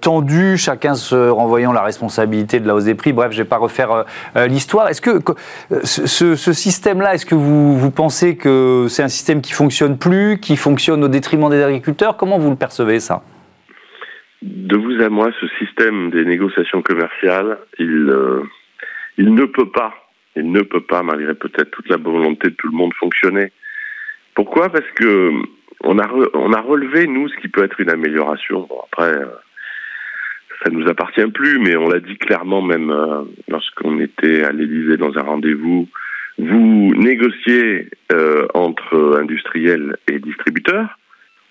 tendus, 0.00 0.56
chacun 0.56 0.94
se 0.94 1.28
renvoyant 1.28 1.72
la 1.72 1.82
responsabilité 1.82 2.60
de 2.60 2.66
la 2.66 2.74
hausse 2.74 2.84
des 2.84 2.94
prix. 2.94 3.12
Bref, 3.12 3.32
je 3.32 3.38
ne 3.38 3.42
vais 3.42 3.48
pas 3.48 3.58
refaire 3.58 4.04
l'histoire. 4.34 4.88
Est-ce 4.88 5.00
que 5.00 5.20
ce, 5.84 6.36
ce 6.36 6.52
système-là, 6.52 7.14
est-ce 7.14 7.26
que 7.26 7.34
vous, 7.34 7.76
vous 7.76 7.90
pensez 7.90 8.36
que 8.36 8.86
c'est 8.88 9.02
un 9.02 9.08
système 9.08 9.40
qui 9.40 9.52
fonctionne 9.52 9.96
plus, 9.96 10.38
qui 10.38 10.56
fonctionne 10.56 11.02
au 11.04 11.08
détriment 11.08 11.50
des 11.50 11.62
agriculteurs? 11.62 12.16
Comment 12.16 12.38
vous 12.38 12.50
le 12.50 12.56
percevez 12.56 13.00
ça? 13.00 13.22
De 14.46 14.76
vous 14.76 15.02
à 15.02 15.08
moi, 15.08 15.30
ce 15.40 15.46
système 15.58 16.10
des 16.10 16.24
négociations 16.24 16.80
commerciales, 16.80 17.58
il, 17.78 18.08
euh, 18.08 18.42
il 19.18 19.34
ne 19.34 19.44
peut 19.44 19.70
pas, 19.70 19.94
il 20.36 20.50
ne 20.52 20.62
peut 20.62 20.80
pas, 20.80 21.02
malgré 21.02 21.34
peut-être 21.34 21.70
toute 21.70 21.88
la 21.88 21.96
volonté 21.96 22.50
de 22.50 22.54
tout 22.54 22.68
le 22.68 22.76
monde, 22.76 22.94
fonctionner. 22.94 23.52
Pourquoi? 24.34 24.68
Parce 24.68 24.88
que 24.94 25.32
on 25.84 25.98
a, 25.98 26.60
relevé, 26.60 27.06
nous, 27.06 27.28
ce 27.28 27.36
qui 27.36 27.48
peut 27.48 27.62
être 27.62 27.80
une 27.80 27.90
amélioration. 27.90 28.68
Après, 28.84 29.12
euh, 29.12 29.26
ça 30.64 30.70
nous 30.70 30.88
appartient 30.88 31.26
plus, 31.26 31.58
mais 31.58 31.76
on 31.76 31.88
l'a 31.88 32.00
dit 32.00 32.16
clairement 32.16 32.62
même 32.62 32.90
euh, 32.90 33.22
lorsqu'on 33.48 34.00
était 34.00 34.44
à 34.44 34.52
l'Élysée 34.52 34.96
dans 34.96 35.16
un 35.18 35.22
rendez-vous. 35.22 35.88
Vous 36.38 36.94
négociez 36.94 37.88
entre 38.52 39.18
industriels 39.18 39.96
et 40.06 40.18
distributeurs 40.18 40.98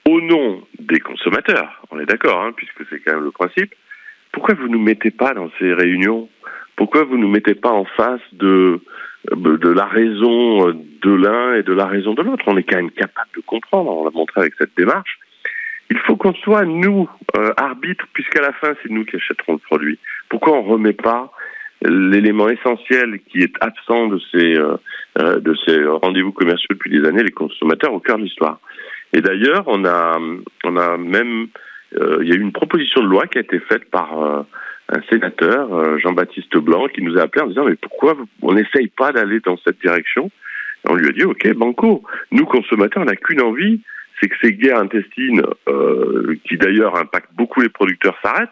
au 0.08 0.22
nom 0.22 0.62
des 0.80 1.00
consommateurs, 1.00 1.82
on 1.92 2.00
est 2.00 2.06
d'accord, 2.06 2.44
hein, 2.44 2.52
puisque 2.56 2.84
c'est 2.90 3.00
quand 3.00 3.14
même 3.14 3.24
le 3.24 3.32
principe, 3.32 3.74
pourquoi 4.32 4.54
vous 4.56 4.68
ne 4.68 4.74
nous 4.74 4.82
mettez 4.82 5.12
pas 5.12 5.34
dans 5.34 5.50
ces 5.60 5.74
réunions? 5.74 6.30
Pourquoi 6.76 7.04
vous 7.06 7.18
ne 7.18 7.22
nous 7.22 7.30
mettez 7.30 7.56
pas 7.56 7.72
en 7.72 7.86
face 7.86 8.22
de, 8.34 8.82
de 9.32 9.70
la 9.70 9.86
raison 9.86 10.68
de 10.68 11.14
l'un 11.14 11.56
et 11.56 11.64
de 11.64 11.74
la 11.74 11.86
raison 11.86 12.14
de 12.14 12.22
l'autre? 12.22 12.44
On 12.48 12.58
est 12.58 12.64
quand 12.64 12.76
même 12.76 12.92
capable 12.92 13.30
de 13.36 13.42
comprendre, 13.42 13.92
on 13.92 14.04
l'a 14.04 14.12
montré 14.12 14.42
avec 14.42 14.54
cette 14.58 14.76
démarche. 14.78 15.18
Il 15.90 15.98
faut 16.00 16.18
qu'on 16.18 16.34
soit, 16.34 16.66
nous, 16.66 17.10
euh, 17.38 17.54
arbitres, 17.58 18.06
puisqu'à 18.14 18.42
la 18.42 18.52
fin, 18.54 18.74
c'est 18.82 18.92
nous 18.92 19.06
qui 19.06 19.16
achèterons 19.16 19.54
le 19.54 19.60
produit. 19.60 20.00
Pourquoi 20.30 20.58
on 20.58 20.66
ne 20.66 20.70
remet 20.70 20.94
pas 20.94 21.32
l'élément 21.82 22.50
essentiel 22.50 23.20
qui 23.30 23.40
est 23.40 23.54
absent 23.62 24.08
de 24.08 24.20
ces, 24.32 24.58
euh, 24.58 24.76
euh, 25.20 25.40
de 25.40 25.56
ces 25.66 25.86
rendez-vous 25.86 26.32
commerciaux 26.32 26.68
depuis 26.72 26.90
des 26.90 27.08
années, 27.08 27.24
les 27.24 27.32
consommateurs, 27.32 27.94
au 27.94 28.00
cœur 28.00 28.18
de 28.18 28.24
l'histoire? 28.24 28.60
Et 29.14 29.22
d'ailleurs, 29.22 29.64
on 29.68 29.86
a, 29.86 30.18
on 30.64 30.78
a 30.78 30.98
même, 30.98 31.48
euh, 32.00 32.20
il 32.22 32.30
y 32.30 32.32
a 32.32 32.36
eu 32.36 32.42
une 32.42 32.52
proposition 32.52 33.02
de 33.02 33.08
loi 33.08 33.28
qui 33.28 33.38
a 33.38 33.42
été 33.42 33.60
faite 33.60 33.90
par 33.90 34.22
euh, 34.22 34.42
un 34.90 35.02
sénateur, 35.10 35.74
euh, 35.74 35.98
Jean-Baptiste 36.00 36.58
Blanc, 36.58 36.88
qui 36.88 37.02
nous 37.02 37.18
a 37.18 37.24
appelé 37.24 37.44
en 37.44 37.48
disant 37.48 37.66
mais 37.66 37.76
pourquoi 37.76 38.16
on 38.42 38.54
n'essaye 38.54 38.88
pas 38.88 39.12
d'aller 39.12 39.40
dans 39.40 39.58
cette 39.58 39.80
direction? 39.80 40.32
Et 40.86 40.92
On 40.92 40.96
lui 40.96 41.08
a 41.08 41.12
dit 41.12 41.24
ok, 41.24 41.54
banco. 41.54 42.04
Nous 42.32 42.46
consommateurs, 42.46 43.04
on 43.04 43.06
n'a 43.06 43.16
qu'une 43.16 43.42
envie, 43.42 43.82
c'est 44.20 44.28
que 44.28 44.36
ces 44.42 44.54
guerres 44.54 44.80
intestines, 44.80 45.44
qui 46.46 46.58
d'ailleurs 46.58 46.98
impactent 46.98 47.34
beaucoup 47.36 47.60
les 47.62 47.70
producteurs, 47.70 48.18
s'arrêtent 48.24 48.50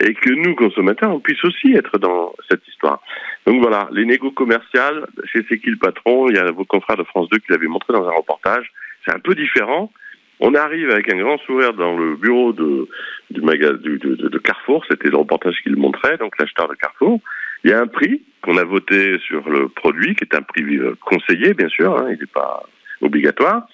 et 0.00 0.14
que 0.14 0.30
nous, 0.30 0.54
consommateurs, 0.54 1.14
on 1.14 1.20
puisse 1.20 1.44
aussi 1.44 1.72
être 1.72 1.98
dans 1.98 2.34
cette 2.50 2.66
histoire. 2.66 3.00
Donc 3.46 3.62
voilà, 3.62 3.88
les 3.92 4.04
négos 4.04 4.32
commerciales, 4.32 5.06
chez 5.24 5.44
C'est 5.48 5.58
qui 5.58 5.70
le 5.70 5.76
patron 5.76 6.28
Il 6.28 6.36
y 6.36 6.38
a 6.38 6.50
vos 6.50 6.64
confrères 6.64 6.96
de 6.96 7.04
France 7.04 7.28
2 7.28 7.38
qui 7.38 7.52
l'avaient 7.52 7.68
montré 7.68 7.92
dans 7.92 8.06
un 8.08 8.12
reportage 8.12 8.72
c'est 9.04 9.14
un 9.14 9.18
peu 9.18 9.34
différent. 9.34 9.92
On 10.40 10.54
arrive 10.54 10.90
avec 10.90 11.12
un 11.12 11.18
grand 11.18 11.38
sourire 11.38 11.74
dans 11.74 11.96
le 11.96 12.16
bureau 12.16 12.52
de, 12.52 12.88
du 13.30 13.40
de, 13.40 14.38
Carrefour, 14.38 14.84
c'était 14.88 15.08
le 15.08 15.16
reportage 15.16 15.56
qu'il 15.62 15.76
montrait, 15.76 16.18
donc 16.18 16.36
l'acheteur 16.38 16.68
de 16.68 16.74
Carrefour. 16.74 17.20
Il 17.62 17.70
y 17.70 17.72
a 17.72 17.80
un 17.80 17.86
prix 17.86 18.22
qu'on 18.42 18.58
a 18.58 18.64
voté 18.64 19.18
sur 19.20 19.48
le 19.48 19.68
produit, 19.68 20.14
qui 20.14 20.24
est 20.24 20.34
un 20.34 20.42
prix 20.42 20.64
euh, 20.76 20.94
conseillé, 21.00 21.54
bien 21.54 21.68
sûr, 21.68 21.96
hein, 21.96 22.08
il 22.10 22.18
n'est 22.18 22.26
pas 22.26 22.62
obligatoire. 23.00 23.66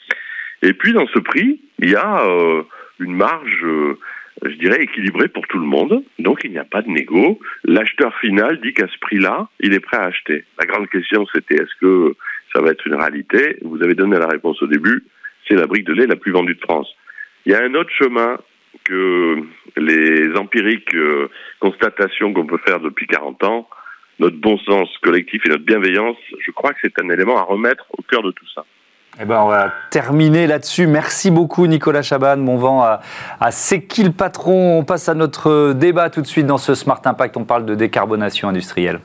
Et 0.63 0.75
puis 0.75 0.93
dans 0.93 1.07
ce 1.09 1.19
prix, 1.19 1.61
il 1.79 1.91
y 1.91 1.97
a 1.97 2.25
euh, 2.25 2.63
une 3.01 3.15
marge, 3.15 3.65
euh, 3.65 3.99
je 4.45 4.55
dirais, 4.57 4.83
équilibrée 4.83 5.29
pour 5.29 5.47
tout 5.49 5.59
le 5.59 5.67
monde. 5.67 6.05
Donc 6.19 6.41
il 6.45 6.51
n'y 6.51 6.59
a 6.59 6.65
pas 6.65 6.83
de 6.83 6.89
négo. 6.89 7.41
L'acheteur 7.65 8.15
final 8.19 8.61
dit 8.61 8.75
qu'à 8.75 8.87
ce 8.87 8.99
prix-là, 9.01 9.49
il 9.61 9.73
est 9.73 9.81
prêt 9.81 9.97
à 9.97 10.05
acheter. 10.05 10.45
La 10.59 10.67
grande 10.67 10.89
question, 10.89 11.27
c'était 11.35 11.57
est-ce 11.57 11.75
que 11.81 12.15
ça 12.55 12.61
va 12.61 12.71
être 12.71 12.87
une 12.87 12.95
réalité? 12.95 13.59
Vous 13.63 13.83
avez 13.83 13.95
donné 13.95 14.19
la 14.19 14.29
réponse 14.29 14.63
au 14.63 14.67
début. 14.67 15.03
C'est 15.51 15.57
la 15.57 15.67
brique 15.67 15.85
de 15.85 15.93
lait 15.93 16.07
la 16.07 16.17
plus 16.17 16.31
vendue 16.31 16.55
de 16.55 16.61
France. 16.61 16.87
Il 17.45 17.53
y 17.53 17.55
a 17.55 17.63
un 17.63 17.75
autre 17.75 17.91
chemin 17.99 18.39
que 18.85 19.43
les 19.77 20.37
empiriques 20.37 20.95
euh, 20.95 21.29
constatations 21.59 22.33
qu'on 22.33 22.47
peut 22.47 22.61
faire 22.65 22.79
depuis 22.79 23.07
40 23.09 23.43
ans, 23.45 23.69
notre 24.21 24.37
bon 24.37 24.59
sens 24.59 24.89
collectif 25.03 25.43
et 25.47 25.49
notre 25.49 25.65
bienveillance, 25.65 26.17
je 26.39 26.51
crois 26.53 26.73
que 26.73 26.79
c'est 26.83 27.03
un 27.03 27.09
élément 27.09 27.37
à 27.39 27.43
remettre 27.43 27.85
au 27.99 28.03
cœur 28.03 28.23
de 28.23 28.31
tout 28.31 28.47
ça. 28.55 28.65
Eh 29.21 29.25
ben, 29.25 29.41
on 29.41 29.49
va 29.49 29.73
terminer 29.91 30.47
là-dessus. 30.47 30.87
Merci 30.87 31.33
beaucoup, 31.33 31.67
Nicolas 31.67 32.03
Chaban. 32.03 32.37
Mon 32.37 32.57
vent 32.57 32.83
à, 32.83 33.01
à 33.41 33.51
C'est 33.51 33.83
qui 33.83 34.05
le 34.05 34.13
patron 34.13 34.79
On 34.79 34.85
passe 34.85 35.09
à 35.09 35.15
notre 35.15 35.73
débat 35.73 36.11
tout 36.11 36.23
de 36.23 36.27
suite 36.27 36.47
dans 36.47 36.59
ce 36.59 36.77
Smart 36.77 37.01
Impact. 37.05 37.37
On 37.37 37.45
parle 37.45 37.67
de 37.67 37.75
décarbonation 37.75 38.49
industrielle. 38.49 39.01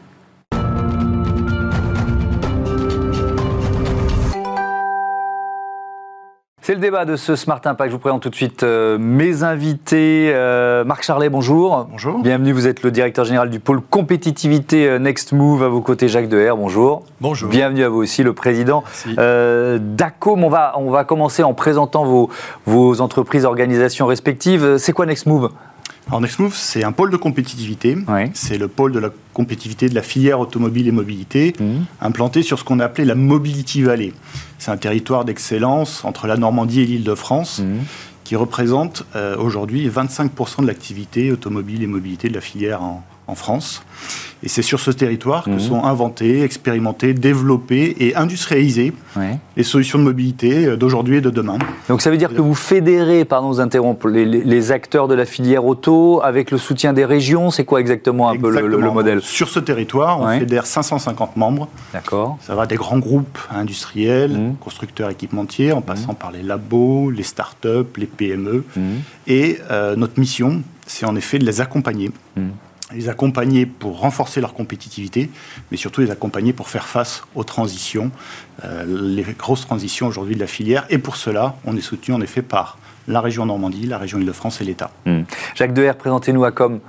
C'est 6.65 6.73
le 6.73 6.79
débat 6.79 7.05
de 7.05 7.15
ce 7.15 7.35
Smart 7.35 7.61
Impact. 7.63 7.91
Je 7.91 7.95
vous 7.95 7.99
présente 7.99 8.23
tout 8.23 8.31
de 8.31 8.35
suite 8.35 8.63
euh, 8.63 8.97
mes 8.97 9.43
invités. 9.43 10.31
Euh, 10.33 10.83
Marc 10.83 11.03
Charlet, 11.03 11.29
bonjour. 11.29 11.87
Bonjour. 11.91 12.23
Bienvenue, 12.23 12.53
vous 12.53 12.65
êtes 12.65 12.81
le 12.81 12.89
directeur 12.89 13.23
général 13.23 13.51
du 13.51 13.59
pôle 13.59 13.81
compétitivité 13.81 14.87
euh, 14.87 14.97
Next 14.97 15.31
Move. 15.31 15.61
À 15.61 15.67
vos 15.67 15.81
côtés, 15.81 16.07
Jacques 16.07 16.27
Deher, 16.27 16.53
bonjour. 16.57 17.03
Bonjour. 17.21 17.51
Bienvenue 17.51 17.83
à 17.83 17.89
vous 17.89 17.99
aussi, 17.99 18.23
le 18.23 18.33
président 18.33 18.83
euh, 19.19 19.77
d'ACOM. 19.79 20.43
On 20.43 20.49
va, 20.49 20.73
on 20.77 20.89
va 20.89 21.03
commencer 21.03 21.43
en 21.43 21.53
présentant 21.53 22.03
vos, 22.03 22.31
vos 22.65 22.99
entreprises, 22.99 23.45
organisations 23.45 24.07
respectives. 24.07 24.77
C'est 24.77 24.91
quoi 24.91 25.05
Next 25.05 25.27
Move? 25.27 25.51
Alors 26.07 26.21
Nextmove, 26.21 26.55
c'est 26.55 26.83
un 26.83 26.91
pôle 26.91 27.09
de 27.09 27.17
compétitivité. 27.17 27.97
C'est 28.33 28.57
le 28.59 28.67
pôle 28.67 28.91
de 28.91 28.99
la 28.99 29.09
compétitivité 29.33 29.89
de 29.89 29.95
la 29.95 30.03
filière 30.03 30.39
automobile 30.39 30.87
et 30.87 30.91
mobilité, 30.91 31.53
Mhm. 31.59 31.85
implanté 31.99 32.43
sur 32.43 32.59
ce 32.59 32.63
qu'on 32.63 32.79
a 32.79 32.85
appelé 32.85 33.05
la 33.05 33.15
Mobility 33.15 33.81
Valley. 33.81 34.13
C'est 34.59 34.69
un 34.71 34.77
territoire 34.77 35.25
d'excellence 35.25 36.05
entre 36.05 36.27
la 36.27 36.37
Normandie 36.37 36.81
et 36.81 36.85
l'Île-de-France 36.85 37.59
Mhm. 37.59 37.79
qui 38.23 38.35
représente 38.35 39.03
euh, 39.15 39.35
aujourd'hui 39.37 39.87
25% 39.89 40.61
de 40.61 40.67
l'activité 40.67 41.31
automobile 41.31 41.81
et 41.81 41.87
mobilité 41.87 42.29
de 42.29 42.35
la 42.35 42.41
filière 42.41 42.83
en, 42.83 43.03
en 43.27 43.35
France. 43.35 43.81
Et 44.43 44.47
c'est 44.49 44.61
sur 44.61 44.79
ce 44.79 44.91
territoire 44.91 45.45
que 45.45 45.57
sont 45.57 45.83
inventées, 45.83 46.43
expérimentées, 46.43 47.13
développées 47.13 47.95
et 47.99 48.15
industrialisées 48.15 48.93
les 49.57 49.63
solutions 49.63 49.97
de 49.97 50.03
mobilité 50.03 50.65
euh, 50.67 50.75
d'aujourd'hui 50.77 51.17
et 51.17 51.21
de 51.21 51.29
demain. 51.29 51.57
Donc 51.87 52.01
ça 52.01 52.11
veut 52.11 52.17
dire 52.17 52.33
que 52.33 52.41
vous 52.41 52.53
fédérez, 52.53 53.25
pardon 53.25 53.47
vous 53.47 53.61
interrompre, 53.61 54.07
les, 54.09 54.71
acteurs 54.71 55.07
de 55.07 55.15
la 55.15 55.25
filière 55.25 55.65
auto 55.65 56.21
avec 56.23 56.51
le 56.51 56.57
soutien 56.57 56.93
des 56.93 57.05
régions. 57.05 57.49
C'est 57.51 57.63
quoi 57.65 57.79
exactement 57.79 58.29
un 58.29 58.37
peu 58.37 58.49
le, 58.51 58.91
modèle? 58.91 59.21
Sur 59.21 59.49
ce 59.49 59.59
territoire, 59.59 60.19
on 60.19 60.25
Ouais. 60.25 60.39
fédère 60.39 60.65
550 60.65 61.37
membres. 61.37 61.67
D'accord. 61.93 62.37
Ça 62.41 62.55
va 62.55 62.65
des 62.65 62.75
grands 62.75 62.99
groupes 62.99 63.37
industriels, 63.51 64.31
Mhm. 64.31 64.55
constructeurs 64.57 65.09
équipementiers, 65.09 65.71
en 65.71 65.81
passant 65.81 66.13
par 66.13 66.31
les 66.31 66.43
labos, 66.43 67.09
les 67.11 67.23
start-up, 67.23 67.97
les 67.97 68.07
PME. 68.07 68.63
Et 69.27 69.59
euh, 69.71 69.95
notre 69.95 70.19
mission, 70.19 70.61
c'est 70.85 71.05
en 71.05 71.15
effet 71.15 71.39
de 71.39 71.45
les 71.45 71.61
accompagner. 71.61 72.11
Les 72.93 73.09
accompagner 73.09 73.65
pour 73.65 73.99
renforcer 73.99 74.41
leur 74.41 74.53
compétitivité, 74.53 75.31
mais 75.71 75.77
surtout 75.77 76.01
les 76.01 76.11
accompagner 76.11 76.53
pour 76.53 76.69
faire 76.69 76.85
face 76.85 77.23
aux 77.33 77.43
transitions, 77.43 78.11
euh, 78.63 78.85
les 78.87 79.23
grosses 79.37 79.61
transitions 79.61 80.05
aujourd'hui 80.05 80.35
de 80.35 80.39
la 80.39 80.47
filière. 80.47 80.85
Et 80.91 80.99
pour 80.99 81.15
cela, 81.15 81.55
on 81.65 81.75
est 81.75 81.81
soutenu 81.81 82.13
en 82.13 82.21
effet 82.21 82.43
par 82.43 82.77
la 83.07 83.21
région 83.21 83.45
Normandie, 83.47 83.87
la 83.87 83.97
région 83.97 84.19
Île-de-France 84.19 84.61
et 84.61 84.65
l'État. 84.65 84.91
Mhm. 85.05 85.25
Jacques 85.55 85.73
Deher, 85.73 85.93
présentez-nous 85.97 86.43
ACOM. 86.43 86.79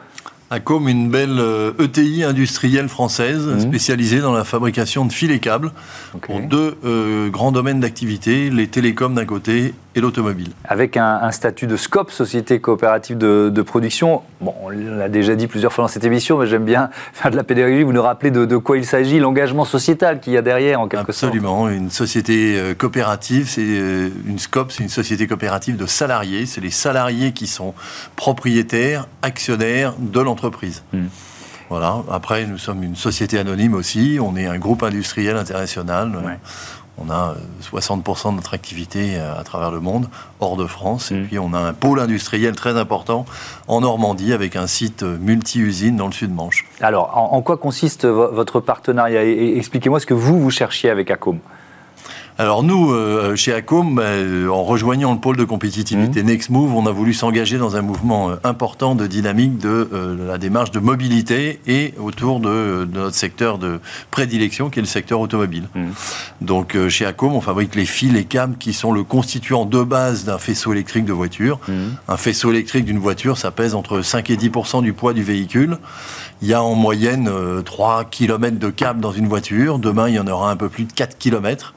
Acom, 0.51 0.87
une 0.87 1.09
belle 1.11 1.39
euh, 1.41 1.73
ETI 1.81 2.23
industrielle 2.23 2.89
française 2.89 3.47
Mhm. 3.47 3.61
spécialisée 3.61 4.21
dans 4.21 4.33
la 4.33 4.45
fabrication 4.45 5.05
de 5.07 5.13
fils 5.13 5.31
et 5.31 5.41
câbles 5.41 5.73
pour 6.21 6.41
deux 6.41 6.77
euh, 6.85 7.31
grands 7.31 7.53
domaines 7.53 7.81
d'activité, 7.81 8.49
les 8.51 8.69
télécoms 8.69 9.15
d'un 9.15 9.25
côté 9.25 9.75
et 9.97 10.01
l'automobile. 10.01 10.51
avec 10.65 10.97
un, 10.97 11.21
un 11.23 11.33
statut 11.33 11.67
de 11.67 11.77
SCOP, 11.77 12.11
Société 12.11 12.61
Coopérative 12.61 13.17
de, 13.17 13.51
de 13.53 13.63
Production. 13.63 14.23
Bon, 14.43 14.55
on 14.63 14.69
l'a 14.69 15.09
déjà 15.09 15.35
dit 15.35 15.47
plusieurs 15.47 15.73
fois 15.73 15.85
dans 15.85 15.89
cette 15.89 16.05
émission, 16.05 16.39
mais 16.39 16.47
j'aime 16.47 16.65
bien 16.65 16.91
faire 17.15 17.31
de 17.31 17.37
la 17.37 17.45
pédagogie, 17.45 17.83
vous 17.83 17.95
nous 17.95 18.03
rappelez 18.03 18.31
de, 18.31 18.45
de 18.45 18.57
quoi 18.59 18.77
il 18.77 18.85
s'agit, 18.85 19.19
l'engagement 19.19 19.65
sociétal 19.65 20.21
qu'il 20.21 20.35
y 20.35 20.37
a 20.37 20.43
derrière, 20.43 20.81
en 20.81 20.89
quelque 20.89 21.13
sorte. 21.13 21.33
Absolument, 21.33 21.69
une 21.69 21.91
société 21.91 22.59
euh, 22.59 22.75
coopérative, 22.75 23.49
c'est 23.49 23.65
euh, 23.65 24.11
une 24.27 24.39
SCOP, 24.39 24.71
c'est 24.71 24.83
une 24.83 24.91
société 24.91 25.27
coopérative 25.27 25.77
de 25.77 25.87
salariés. 25.87 26.45
C'est 26.45 26.61
les 26.61 26.71
salariés 26.71 27.33
qui 27.33 27.47
sont 27.47 27.75
propriétaires, 28.17 29.09
actionnaires 29.23 29.95
de 29.99 30.21
l'entreprise. 30.21 30.83
Hmm. 30.93 31.07
Voilà. 31.69 32.05
Après, 32.11 32.47
nous 32.47 32.59
sommes 32.59 32.83
une 32.83 32.95
société 32.95 33.39
anonyme 33.39 33.75
aussi. 33.75 34.19
On 34.21 34.37
est 34.37 34.47
un 34.47 34.59
groupe 34.59 34.83
industriel 34.83 35.37
international. 35.37 36.15
Ouais. 36.25 36.39
On 36.99 37.11
a 37.11 37.35
euh, 37.37 37.79
60% 37.79 38.31
de 38.31 38.37
notre 38.37 38.55
activité 38.55 39.17
euh, 39.17 39.39
à 39.39 39.45
travers 39.45 39.71
le 39.71 39.81
monde, 39.81 40.09
hors 40.41 40.57
de 40.57 40.67
France. 40.67 41.13
Et 41.13 41.21
puis, 41.21 41.39
on 41.39 41.53
a 41.53 41.59
un 41.59 41.73
pôle 41.75 42.01
industriel 42.01 42.57
très 42.57 42.77
important 42.79 43.27
en 43.69 43.83
Normandie 43.83 44.33
avec 44.33 44.57
un 44.57 44.67
site 44.67 45.03
euh, 45.03 45.19
multi-usine 45.21 45.97
dans 45.97 46.07
le 46.07 46.13
Sud-Manche. 46.13 46.65
Alors, 46.81 47.17
en, 47.17 47.43
quoi 47.43 47.59
consiste 47.59 48.07
vo- 48.07 48.33
votre 48.33 48.61
partenariat? 48.61 49.25
Expliquez-moi 49.25 50.01
ce 50.01 50.07
que 50.07 50.15
vous, 50.15 50.41
vous 50.41 50.51
cherchiez 50.51 50.89
avec 50.91 51.11
ACOM. 51.11 51.39
Alors 52.39 52.63
nous, 52.63 52.93
euh, 52.93 53.35
chez 53.35 53.55
Acom, 53.55 53.95
bah, 53.95 54.03
euh, 54.03 54.49
en 54.49 54.63
rejoignant 54.63 55.15
le 55.15 55.19
pôle 55.19 55.39
de 55.39 55.45
compétitivité 55.45 56.23
Next 56.23 56.51
Move, 56.51 56.75
on 56.75 56.85
a 56.85 56.91
voulu 56.91 57.15
s'engager 57.15 57.57
dans 57.57 57.77
un 57.77 57.83
mouvement 57.83 58.29
euh, 58.29 58.37
important 58.45 58.95
de 58.95 59.07
dynamique 59.07 59.57
de 59.57 59.89
euh, 59.95 60.27
la 60.27 60.37
démarche 60.37 60.71
de 60.71 60.79
mobilité 60.79 61.61
et 61.67 61.95
autour 61.99 62.41
de, 62.41 62.85
de 62.85 62.99
notre 62.99 63.17
secteur 63.17 63.57
de 63.57 63.81
prédilection 64.11 64.69
qui 64.69 64.81
est 64.81 64.83
le 64.83 64.89
secteur 64.89 65.21
automobile. 65.21 65.65
Mhm. 65.75 65.93
Donc 66.43 66.77
chez 66.89 67.07
Acom, 67.07 67.35
on 67.35 67.41
fabrique 67.41 67.75
les 67.75 67.87
fils 67.87 68.15
et 68.15 68.25
câbles 68.25 68.59
qui 68.59 68.75
sont 68.75 68.93
le 68.93 69.03
constituant 69.03 69.65
de 69.65 69.83
base 69.83 70.25
d'un 70.25 70.39
faisceau 70.39 70.73
électrique 70.73 71.07
de 71.07 71.13
voiture. 71.13 71.59
Un 72.09 72.17
faisceau 72.17 72.51
électrique 72.51 72.85
d'une 72.85 72.99
voiture, 72.99 73.39
ça 73.39 73.51
pèse 73.51 73.75
entre 73.75 74.03
5 74.03 74.29
et 74.31 74.37
10% 74.37 74.83
du 74.83 74.93
poids 74.93 75.15
du 75.15 75.23
véhicule. 75.23 75.79
Il 76.43 76.49
y 76.49 76.55
a 76.55 76.63
en 76.63 76.75
moyenne 76.75 77.29
euh, 77.29 77.63
3 77.63 78.05
km 78.05 78.59
de 78.59 78.69
câbles 78.69 79.01
dans 79.01 79.13
une 79.13 79.27
voiture. 79.27 79.79
Demain, 79.79 80.09
il 80.09 80.17
y 80.17 80.19
en 80.19 80.27
aura 80.27 80.51
un 80.51 80.57
peu 80.57 80.69
plus 80.69 80.85
de 80.85 80.93
4 80.93 81.17
km. 81.17 81.75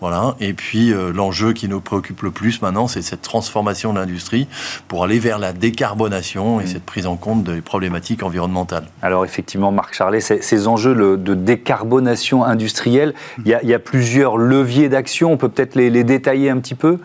Voilà. 0.00 0.34
Et 0.40 0.52
puis, 0.52 0.92
euh, 0.92 1.12
l'enjeu 1.12 1.52
qui 1.52 1.68
nous 1.68 1.80
préoccupe 1.80 2.22
le 2.22 2.30
plus 2.30 2.60
maintenant, 2.60 2.88
c'est 2.88 3.02
cette 3.02 3.22
transformation 3.22 3.92
de 3.92 4.00
l'industrie 4.00 4.48
pour 4.88 5.04
aller 5.04 5.18
vers 5.20 5.38
la 5.38 5.52
décarbonation 5.52 6.60
et 6.60 6.66
cette 6.66 6.84
prise 6.84 7.06
en 7.06 7.16
compte 7.16 7.44
des 7.44 7.60
problématiques 7.60 8.22
environnementales. 8.22 8.86
Alors 9.02 9.24
effectivement, 9.24 9.70
Marc 9.70 9.94
Charlet, 9.94 10.20
ces, 10.20 10.42
ces 10.42 10.66
enjeux 10.66 10.94
de 11.16 11.34
décarbonation 11.34 12.44
industrielle, 12.44 13.14
il 13.44 13.48
y 13.48 13.54
a, 13.54 13.62
il 13.62 13.68
y 13.68 13.74
a 13.74 13.78
plusieurs 13.78 14.36
leviers 14.36 14.88
d'action, 14.88 15.32
on 15.32 15.36
peut 15.36 15.48
peut-être 15.48 15.74
les, 15.76 15.90
les 15.90 16.02
détailler 16.02 16.50
un 16.50 16.58
petit 16.58 16.74
peu? 16.74 16.98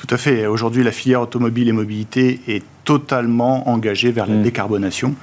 Tout 0.00 0.14
à 0.14 0.16
fait. 0.18 0.46
Aujourd'hui, 0.46 0.82
la 0.82 0.92
filière 0.92 1.20
automobile 1.20 1.68
et 1.68 1.72
mobilité 1.72 2.40
est 2.48 2.62
totalement 2.84 3.68
engagée 3.68 4.10
vers 4.12 4.26
la 4.26 4.34
Mm. 4.36 4.42
décarbonation. 4.42 5.14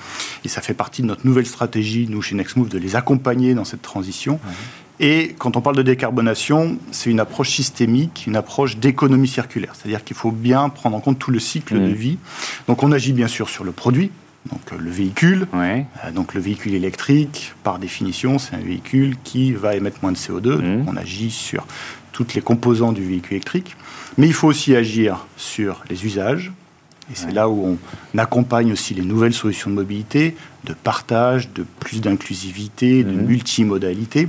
Et 0.46 0.48
ça 0.50 0.62
fait 0.62 0.75
partie 0.75 1.01
de 1.01 1.07
notre 1.07 1.25
nouvelle 1.25 1.48
stratégie, 1.48 2.05
nous, 2.10 2.22
chez 2.22 2.36
Nextmove, 2.36 2.69
de 2.69 2.77
les 2.77 2.96
accompagner 2.96 3.55
dans 3.55 3.65
cette 3.65 3.81
transition. 3.81 4.39
Et 5.00 5.36
quand 5.38 5.57
on 5.57 5.62
parle 5.62 5.75
de 5.75 5.81
décarbonation, 5.84 6.77
c'est 6.91 7.10
une 7.10 7.19
approche 7.19 7.50
systémique, 7.50 8.25
une 8.27 8.36
approche 8.36 8.77
d'économie 8.77 9.27
circulaire. 9.27 9.74
C'est-à-dire 9.75 10.03
qu'il 10.03 10.15
faut 10.15 10.31
bien 10.31 10.69
prendre 10.69 10.96
en 10.96 11.00
compte 11.00 11.19
tout 11.19 11.31
le 11.31 11.39
cycle 11.39 11.75
Mm. 11.75 11.89
de 11.89 11.93
vie. 11.93 12.17
Donc 12.67 12.84
on 12.84 12.91
agit 12.91 13.13
bien 13.13 13.27
sûr 13.27 13.50
sur 13.50 13.63
le 13.63 13.72
produit, 13.72 14.12
donc 14.51 14.62
euh, 14.72 14.77
le 14.79 14.89
véhicule. 14.91 15.48
Euh, 16.05 16.12
Donc 16.12 16.34
le 16.36 16.41
véhicule 16.41 16.74
électrique, 16.75 17.53
par 17.63 17.79
définition, 17.79 18.38
c'est 18.39 18.55
un 18.55 18.60
véhicule 18.60 19.15
qui 19.24 19.53
va 19.53 19.75
émettre 19.75 19.98
moins 20.03 20.12
de 20.12 20.17
CO2. 20.17 20.57
Mhm. 20.62 20.77
Donc 20.86 20.93
on 20.93 20.98
agit 20.98 21.31
sur 21.31 21.65
toutes 22.12 22.34
les 22.36 22.41
composants 22.41 22.91
du 22.93 23.03
véhicule 23.03 23.34
électrique. 23.34 23.75
Mais 24.17 24.27
il 24.27 24.33
faut 24.33 24.47
aussi 24.47 24.75
agir 24.75 25.25
sur 25.38 25.83
les 25.89 26.05
usages. 26.05 26.51
Et 27.12 27.15
c'est 27.15 27.31
là 27.31 27.47
où 27.47 27.77
on 28.13 28.17
accompagne 28.17 28.71
aussi 28.74 28.93
les 28.93 29.03
nouvelles 29.03 29.33
solutions 29.33 29.69
de 29.69 29.75
mobilité, 29.75 30.36
de 30.65 30.74
partage, 30.74 31.50
de 31.53 31.65
plus 31.79 32.01
d'inclusivité, 32.01 33.03
de 33.03 33.12
Mhm. 33.12 33.25
multimodalité. 33.27 34.27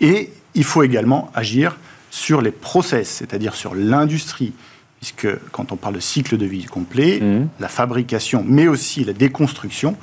Et 0.00 0.30
il 0.54 0.64
faut 0.64 0.82
également 0.82 1.30
agir 1.34 1.76
sur 2.10 2.40
les 2.40 2.50
process, 2.50 3.08
c'est-à-dire 3.08 3.54
sur 3.54 3.74
l'industrie. 3.74 4.52
Puisque 5.00 5.28
quand 5.52 5.72
on 5.72 5.76
parle 5.76 5.94
de 5.94 6.00
cycle 6.00 6.36
de 6.36 6.44
vie 6.46 6.64
complet, 6.64 7.20
Mhm. 7.20 7.48
la 7.58 7.68
fabrication, 7.68 8.44
mais 8.46 8.68
aussi 8.68 9.04
la 9.04 9.12
déconstruction, 9.14 9.96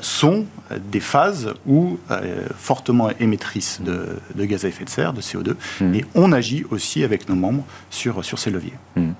sont 0.00 0.46
des 0.90 1.00
phases 1.00 1.54
où 1.66 1.98
fortement 2.56 3.10
émettrices 3.20 3.80
de, 3.82 4.44
gaz 4.44 4.64
à 4.64 4.68
effet 4.68 4.84
de 4.84 4.90
serre, 4.90 5.12
de 5.12 5.20
CO2, 5.20 5.54
mmh. 5.80 5.94
et 5.94 6.04
on 6.14 6.32
agit 6.32 6.64
aussi 6.70 7.04
avec 7.04 7.28
nos 7.28 7.34
membres 7.34 7.64
sur, 7.90 8.24
sur 8.24 8.38
ces 8.38 8.50
leviers. 8.50 8.72
Mmh. 8.96 9.10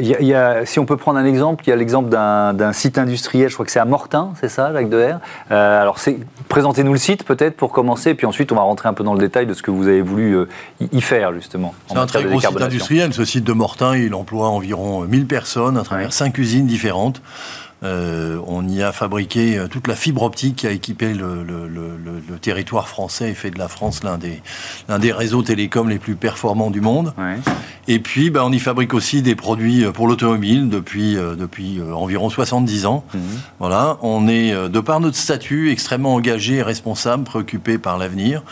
y 0.00 0.34
a, 0.34 0.66
si 0.66 0.78
on 0.78 0.86
peut 0.86 0.96
prendre 0.96 1.18
un 1.18 1.24
exemple, 1.24 1.64
il 1.66 1.70
y 1.70 1.72
a 1.72 1.76
l'exemple 1.76 2.08
d'un 2.08 2.72
site 2.72 2.98
industriel, 2.98 3.48
je 3.48 3.54
crois 3.54 3.66
que 3.66 3.72
c'est 3.72 3.80
à 3.80 3.84
Mortain, 3.84 4.32
c'est 4.40 4.48
ça, 4.48 4.72
Jacques 4.72 4.90
Deher 4.90 5.16
Alors, 5.50 5.98
présentez-nous 6.48 6.92
le 6.92 6.98
site 6.98 7.24
peut-être 7.24 7.56
pour 7.56 7.72
commencer, 7.72 8.14
puis 8.14 8.26
ensuite 8.26 8.52
on 8.52 8.56
va 8.56 8.62
rentrer 8.62 8.88
un 8.88 8.94
peu 8.94 9.04
dans 9.04 9.14
le 9.14 9.20
détail 9.20 9.46
de 9.46 9.54
ce 9.54 9.62
que 9.62 9.70
vous 9.70 9.88
avez 9.88 10.02
voulu 10.02 10.36
y 10.92 11.00
faire 11.00 11.32
justement. 11.32 11.74
C'est 11.88 11.96
un 11.96 12.06
très 12.06 12.24
gros 12.24 12.40
site 12.40 12.60
industriel, 12.60 13.12
ce 13.12 13.24
site 13.24 13.44
de 13.44 13.52
Mortain, 13.52 13.96
il 13.96 14.14
emploie 14.14 14.48
environ 14.48 15.02
1000 15.02 15.26
personnes 15.26 15.76
à 15.76 15.82
travers 15.82 16.12
cinq 16.12 16.38
usines 16.38 16.66
différentes. 16.66 17.22
Euh, 17.82 18.38
on 18.46 18.68
y 18.68 18.82
a 18.82 18.92
fabriqué 18.92 19.58
euh, 19.58 19.66
toute 19.66 19.88
la 19.88 19.96
fibre 19.96 20.22
optique 20.22 20.56
qui 20.56 20.66
a 20.66 20.70
équipé 20.70 21.14
le, 21.14 21.32
territoire 22.40 22.88
français 22.88 23.30
et 23.30 23.34
fait 23.34 23.50
de 23.50 23.58
la 23.58 23.68
France 23.68 24.02
l'un 24.02 24.18
des, 24.18 24.42
des 24.98 25.12
réseaux 25.12 25.42
télécoms 25.42 25.88
les 25.88 25.98
plus 25.98 26.16
performants 26.16 26.70
du 26.70 26.80
monde. 26.80 27.14
Et 27.88 27.98
puis, 27.98 28.30
ben, 28.30 28.42
on 28.44 28.52
y 28.52 28.58
fabrique 28.58 28.94
aussi 28.94 29.22
des 29.22 29.34
produits 29.34 29.84
pour 29.92 30.08
l'automobile 30.08 30.68
depuis, 30.68 31.16
euh, 31.16 31.34
depuis 31.34 31.80
environ 31.80 32.30
70 32.30 32.86
ans. 32.86 33.04
Mhm. 33.14 33.20
Voilà, 33.58 33.98
on 34.02 34.28
est, 34.28 34.52
de 34.68 34.80
par 34.80 35.00
notre 35.00 35.16
statut, 35.16 35.70
extrêmement 35.70 36.14
engagé, 36.14 36.62
responsable, 36.62 37.24
préoccupé 37.24 37.78
par 37.78 37.98
l'avenir. 37.98 38.42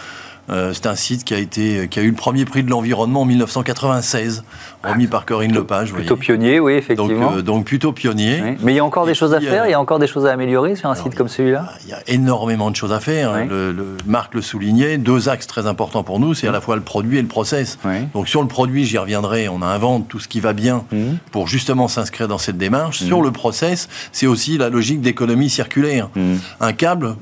Euh, 0.50 0.72
c'est 0.72 0.86
un 0.86 0.96
site 0.96 1.24
qui 1.24 1.34
a, 1.34 1.38
été, 1.38 1.88
qui 1.88 1.98
a 1.98 2.02
eu 2.02 2.10
le 2.10 2.16
premier 2.16 2.44
prix 2.44 2.62
de 2.62 2.70
l'environnement 2.70 3.22
en 3.22 3.24
1996, 3.24 4.44
remis 4.82 5.06
par 5.06 5.24
Corinne 5.24 5.54
Lepage. 5.54 5.92
Plutôt 5.92 6.16
pionnier, 6.16 6.58
oui, 6.58 6.74
effectivement. 6.74 7.32
Euh, 7.36 7.42
donc, 7.42 7.64
plutôt 7.64 7.92
pionnier. 7.92 8.56
Mais 8.62 8.72
il 8.72 8.76
y 8.76 8.80
a 8.80 8.84
encore 8.84 9.06
des 9.06 9.14
choses 9.14 9.34
à 9.34 9.40
faire, 9.40 9.66
il 9.66 9.70
y 9.70 9.74
a 9.74 9.80
encore 9.80 9.98
des 9.98 10.06
choses 10.06 10.26
à 10.26 10.32
améliorer 10.32 10.74
sur 10.74 10.90
un 10.90 10.94
site 10.94 11.14
comme 11.14 11.28
celui-là 11.28 11.68
Il 11.84 11.90
y 11.90 11.92
a 11.92 12.00
énormément 12.08 12.70
de 12.70 12.76
choses 12.76 12.92
à 12.92 13.00
faire. 13.00 13.44
Le, 13.46 13.96
Marc 14.06 14.34
le 14.34 14.42
soulignait, 14.42 14.98
deux 14.98 15.28
axes 15.28 15.46
très 15.46 15.66
importants 15.66 16.02
pour 16.02 16.18
nous, 16.20 16.34
c'est 16.34 16.48
à 16.48 16.52
la 16.52 16.60
fois 16.60 16.76
le 16.76 16.82
produit 16.82 17.18
et 17.18 17.22
le 17.22 17.28
process. 17.28 17.78
Donc 18.14 18.28
sur 18.28 18.42
le 18.42 18.48
produit, 18.48 18.84
j'y 18.84 18.98
reviendrai, 18.98 19.48
on 19.48 19.62
invente 19.62 20.08
tout 20.08 20.18
ce 20.18 20.28
qui 20.28 20.40
va 20.40 20.52
bien 20.52 20.84
mmh. 20.92 21.14
pour 21.30 21.46
justement 21.46 21.88
s'inscrire 21.88 22.28
dans 22.28 22.38
cette 22.38 22.58
démarche. 22.58 23.02
Mmh. 23.02 23.06
Sur 23.06 23.22
le 23.22 23.30
process, 23.30 23.88
c'est 24.12 24.26
aussi 24.26 24.58
la 24.58 24.68
logique 24.68 25.00
d'économie 25.00 25.50
circulaire. 25.50 26.08
Mmh. 26.16 26.36
Un 26.60 26.72
câble, 26.72 27.16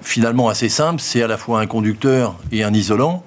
finalement 0.00 0.48
assez 0.48 0.68
simple, 0.68 1.00
c'est 1.00 1.22
à 1.22 1.26
la 1.26 1.36
fois 1.36 1.60
un 1.60 1.66
conducteur 1.66 2.34
et 2.50 2.64
un 2.64 2.71
isolant. 2.74 3.22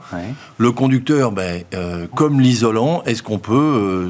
Le 0.57 0.71
conducteur, 0.71 1.33
ben, 1.33 1.63
euh, 1.73 2.07
comme 2.15 2.39
l'isolant, 2.39 3.03
est-ce 3.05 3.21
qu'on 3.21 3.39
peut 3.39 3.53
euh, 3.53 4.09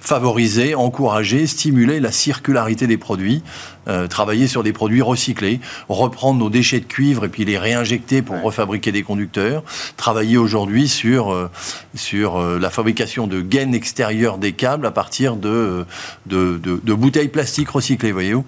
favoriser, 0.00 0.74
encourager, 0.74 1.46
stimuler 1.46 2.00
la 2.00 2.12
circularité 2.12 2.86
des 2.86 2.96
produits 2.96 3.42
euh, 3.88 4.06
travailler 4.06 4.46
sur 4.46 4.62
des 4.62 4.72
produits 4.72 5.02
recyclés, 5.02 5.58
reprendre 5.88 6.38
nos 6.38 6.50
déchets 6.50 6.78
de 6.78 6.84
cuivre 6.84 7.24
et 7.24 7.28
puis 7.28 7.44
les 7.44 7.58
réinjecter 7.58 8.22
pour 8.22 8.40
refabriquer 8.40 8.92
des 8.92 9.02
conducteurs, 9.02 9.64
travailler 9.96 10.36
aujourd'hui 10.36 10.86
sur, 10.86 11.50
sur 11.96 12.40
la 12.40 12.70
fabrication 12.70 13.26
de 13.26 13.40
gaines 13.40 13.74
extérieures 13.74 14.38
des 14.38 14.52
câbles 14.52 14.86
à 14.86 14.92
partir 14.92 15.34
de, 15.34 15.84
de, 16.26 16.60
de, 16.62 16.94
bouteilles 16.94 17.26
plastiques 17.26 17.70
recyclées, 17.70 18.12
voyez-vous? 18.12 18.44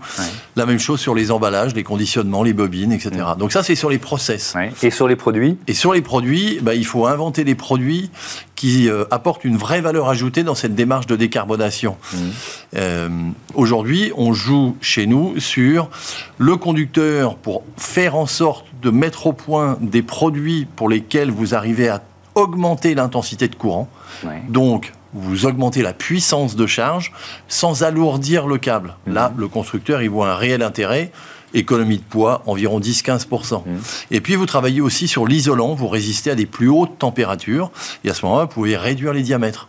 La 0.54 0.66
même 0.66 0.78
chose 0.78 1.00
sur 1.00 1.16
les 1.16 1.32
emballages, 1.32 1.74
les 1.74 1.82
conditionnements, 1.82 2.44
les 2.44 2.52
bobines, 2.52 2.92
etc. 2.92 3.10
Mm. 3.34 3.38
Donc 3.40 3.50
ça, 3.50 3.64
c'est 3.64 3.74
sur 3.74 3.90
les 3.90 3.98
process. 3.98 4.54
Et 4.84 4.90
sur 4.92 5.08
les 5.08 5.16
produits? 5.16 5.58
Et 5.66 5.74
sur 5.74 5.92
les 5.92 6.02
produits, 6.02 6.60
bah, 6.62 6.76
il 6.76 6.86
faut 6.86 7.06
inventer 7.06 7.33
des 7.42 7.56
produits 7.56 8.10
qui 8.54 8.88
apportent 9.10 9.44
une 9.44 9.56
vraie 9.56 9.80
valeur 9.80 10.08
ajoutée 10.08 10.44
dans 10.44 10.54
cette 10.54 10.76
démarche 10.76 11.06
de 11.06 11.16
décarbonation. 11.16 11.96
Mm. 12.12 13.32
Aujourd'hui, 13.54 14.12
on 14.16 14.32
joue 14.32 14.76
chez 14.80 15.06
nous 15.06 15.38
sur 15.40 15.90
le 16.38 16.56
conducteur 16.56 17.36
pour 17.36 17.64
faire 17.76 18.14
en 18.14 18.26
sorte 18.26 18.66
de 18.80 18.90
mettre 18.90 19.26
au 19.26 19.32
point 19.32 19.76
des 19.80 20.02
produits 20.02 20.66
pour 20.76 20.88
lesquels 20.88 21.30
vous 21.30 21.54
arrivez 21.54 21.88
à 21.88 22.02
augmenter 22.34 22.94
l'intensité 22.94 23.48
de 23.48 23.54
courant. 23.54 23.88
Donc, 24.48 24.92
vous 25.12 25.46
augmentez 25.46 25.82
la 25.82 25.92
puissance 25.92 26.56
de 26.56 26.66
charge 26.66 27.12
sans 27.48 27.84
alourdir 27.84 28.46
le 28.46 28.58
câble. 28.58 28.94
Là, 29.06 29.32
le 29.36 29.48
constructeur, 29.48 30.02
il 30.02 30.10
voit 30.10 30.32
un 30.32 30.34
réel 30.34 30.62
intérêt. 30.62 31.12
Économie 31.54 31.98
de 31.98 32.02
poids, 32.02 32.42
environ 32.46 32.80
10-15%. 32.80 33.62
Mhm. 33.64 33.80
Et 34.10 34.20
puis, 34.20 34.34
vous 34.34 34.46
travaillez 34.46 34.80
aussi 34.80 35.08
sur 35.08 35.26
l'isolant, 35.26 35.74
vous 35.74 35.88
résistez 35.88 36.30
à 36.30 36.34
des 36.34 36.46
plus 36.46 36.68
hautes 36.68 36.98
températures. 36.98 37.70
Et 38.04 38.10
à 38.10 38.14
ce 38.14 38.24
moment-là, 38.26 38.44
vous 38.44 38.50
pouvez 38.50 38.76
réduire 38.76 39.12
les 39.12 39.22
diamètres. 39.22 39.68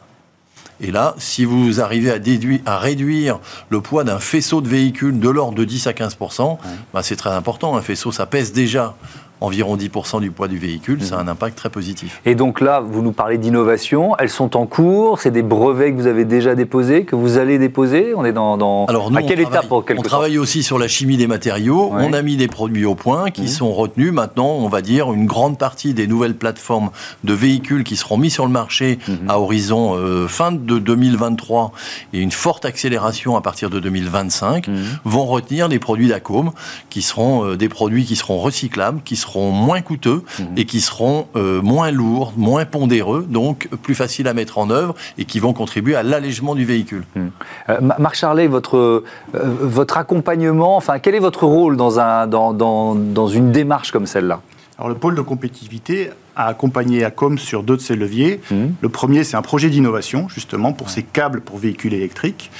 Et 0.81 0.91
là, 0.91 1.15
si 1.17 1.45
vous 1.45 1.79
arrivez 1.79 2.11
à, 2.11 2.19
déduire, 2.19 2.59
à 2.65 2.77
réduire 2.77 3.39
le 3.69 3.79
poids 3.79 4.03
d'un 4.03 4.19
faisceau 4.19 4.59
de 4.59 4.67
véhicule 4.67 5.19
de 5.19 5.29
l'ordre 5.29 5.55
de 5.57 5.63
10 5.63 5.87
à 5.87 5.91
15% 5.93 6.57
bah, 6.93 7.01
c'est 7.01 7.15
très 7.15 7.29
important. 7.29 7.77
Un 7.77 7.81
faisceau, 7.81 8.11
ça 8.11 8.25
pèse 8.25 8.51
déjà 8.51 8.95
environ 9.41 9.75
10% 9.75 10.21
du 10.21 10.31
poids 10.31 10.47
du 10.47 10.57
véhicule, 10.57 11.03
ça 11.03 11.17
a 11.17 11.21
un 11.21 11.27
impact 11.27 11.57
très 11.57 11.69
positif. 11.69 12.21
Et 12.25 12.35
donc 12.35 12.61
là, 12.61 12.79
vous 12.79 13.01
nous 13.01 13.11
parlez 13.11 13.37
d'innovation, 13.37 14.15
elles 14.17 14.29
sont 14.29 14.55
en 14.55 14.65
cours, 14.65 15.19
c'est 15.19 15.31
des 15.31 15.41
brevets 15.41 15.91
que 15.91 15.97
vous 15.97 16.07
avez 16.07 16.25
déjà 16.25 16.55
déposés, 16.55 17.03
que 17.03 17.15
vous 17.15 17.37
allez 17.37 17.57
déposer 17.57 18.13
On 18.15 18.25
est 18.25 18.31
dans, 18.31 18.57
dans... 18.57 18.85
Alors 18.85 19.11
nous, 19.11 19.17
à 19.17 19.23
quelle 19.23 19.39
étape 19.39 19.67
On 19.71 20.01
travaille 20.01 20.37
aussi 20.37 20.63
sur 20.63 20.79
la 20.79 20.87
chimie 20.87 21.17
des 21.17 21.27
matériaux, 21.27 21.91
on 21.91 22.13
a 22.13 22.21
mis 22.21 22.37
des 22.37 22.47
produits 22.47 22.85
au 22.85 22.95
point 22.95 23.31
qui 23.31 23.43
mhm. 23.43 23.47
sont 23.47 23.73
retenus. 23.73 24.11
Maintenant, 24.11 24.51
on 24.51 24.69
va 24.69 24.81
dire, 24.81 25.11
une 25.11 25.25
grande 25.25 25.57
partie 25.57 25.93
des 25.93 26.07
nouvelles 26.07 26.35
plateformes 26.35 26.89
de 27.23 27.33
véhicules 27.33 27.83
qui 27.83 27.95
seront 27.95 28.17
mis 28.17 28.29
sur 28.29 28.45
le 28.45 28.51
marché 28.51 28.99
mhm. 29.07 29.29
à 29.29 29.39
horizon 29.39 29.95
euh, 29.95 30.27
fin 30.27 30.51
de 30.51 30.79
2023 30.79 31.71
et 32.13 32.19
une 32.19 32.31
forte 32.31 32.65
accélération 32.65 33.35
à 33.35 33.41
partir 33.41 33.69
de 33.69 33.79
2025 33.79 34.67
mhm. 34.67 34.83
vont 35.03 35.25
retenir 35.25 35.69
des 35.69 35.79
produits 35.79 36.07
d'Acom 36.07 36.51
qui 36.89 37.01
seront 37.01 37.45
euh, 37.45 37.57
des 37.57 37.69
produits 37.69 38.05
qui 38.05 38.15
seront 38.15 38.39
recyclables, 38.39 39.01
qui 39.03 39.15
seront 39.15 39.24
seront 39.25 39.51
moins 39.51 39.81
coûteux 39.81 40.23
mhm. 40.39 40.45
et 40.57 40.65
qui 40.65 40.81
seront 40.81 41.27
euh, 41.35 41.61
moins 41.61 41.91
lourds, 41.91 42.33
moins 42.37 42.65
pondéreux, 42.65 43.25
donc 43.27 43.67
plus 43.81 43.95
faciles 43.95 44.27
à 44.27 44.33
mettre 44.33 44.57
en 44.57 44.69
œuvre 44.69 44.95
et 45.17 45.25
qui 45.25 45.39
vont 45.39 45.53
contribuer 45.53 45.95
à 45.95 46.03
l'allègement 46.03 46.55
du 46.55 46.65
véhicule. 46.65 47.03
Mhm. 47.15 47.31
Euh, 47.69 47.81
Marc 47.99 48.15
Charlet, 48.15 48.47
votre, 48.47 48.77
euh, 48.77 49.03
votre 49.33 49.97
accompagnement, 49.97 50.77
enfin, 50.77 50.99
quel 50.99 51.15
est 51.15 51.19
votre 51.19 51.45
rôle 51.45 51.77
dans, 51.77 51.99
un, 51.99 52.27
dans, 52.27 52.53
dans, 52.53 52.95
dans 52.95 53.27
une 53.27 53.51
démarche 53.51 53.91
comme 53.91 54.05
celle-là? 54.05 54.39
Alors 54.77 54.89
le 54.89 54.95
pôle 54.95 55.15
de 55.15 55.21
compétitivité 55.21 56.09
a 56.35 56.47
accompagné 56.47 57.05
ACOM 57.05 57.37
sur 57.37 57.63
deux 57.63 57.77
de 57.77 57.81
ses 57.81 57.95
leviers. 57.95 58.41
Mhm. 58.51 58.75
Le 58.81 58.89
premier, 58.89 59.23
c'est 59.23 59.37
un 59.37 59.41
projet 59.41 59.69
d'innovation, 59.69 60.27
justement, 60.27 60.73
pour 60.73 60.89
ces 60.89 61.01
câbles 61.01 61.39
pour 61.39 61.57
véhicules 61.57 61.93
électriques. 61.93 62.51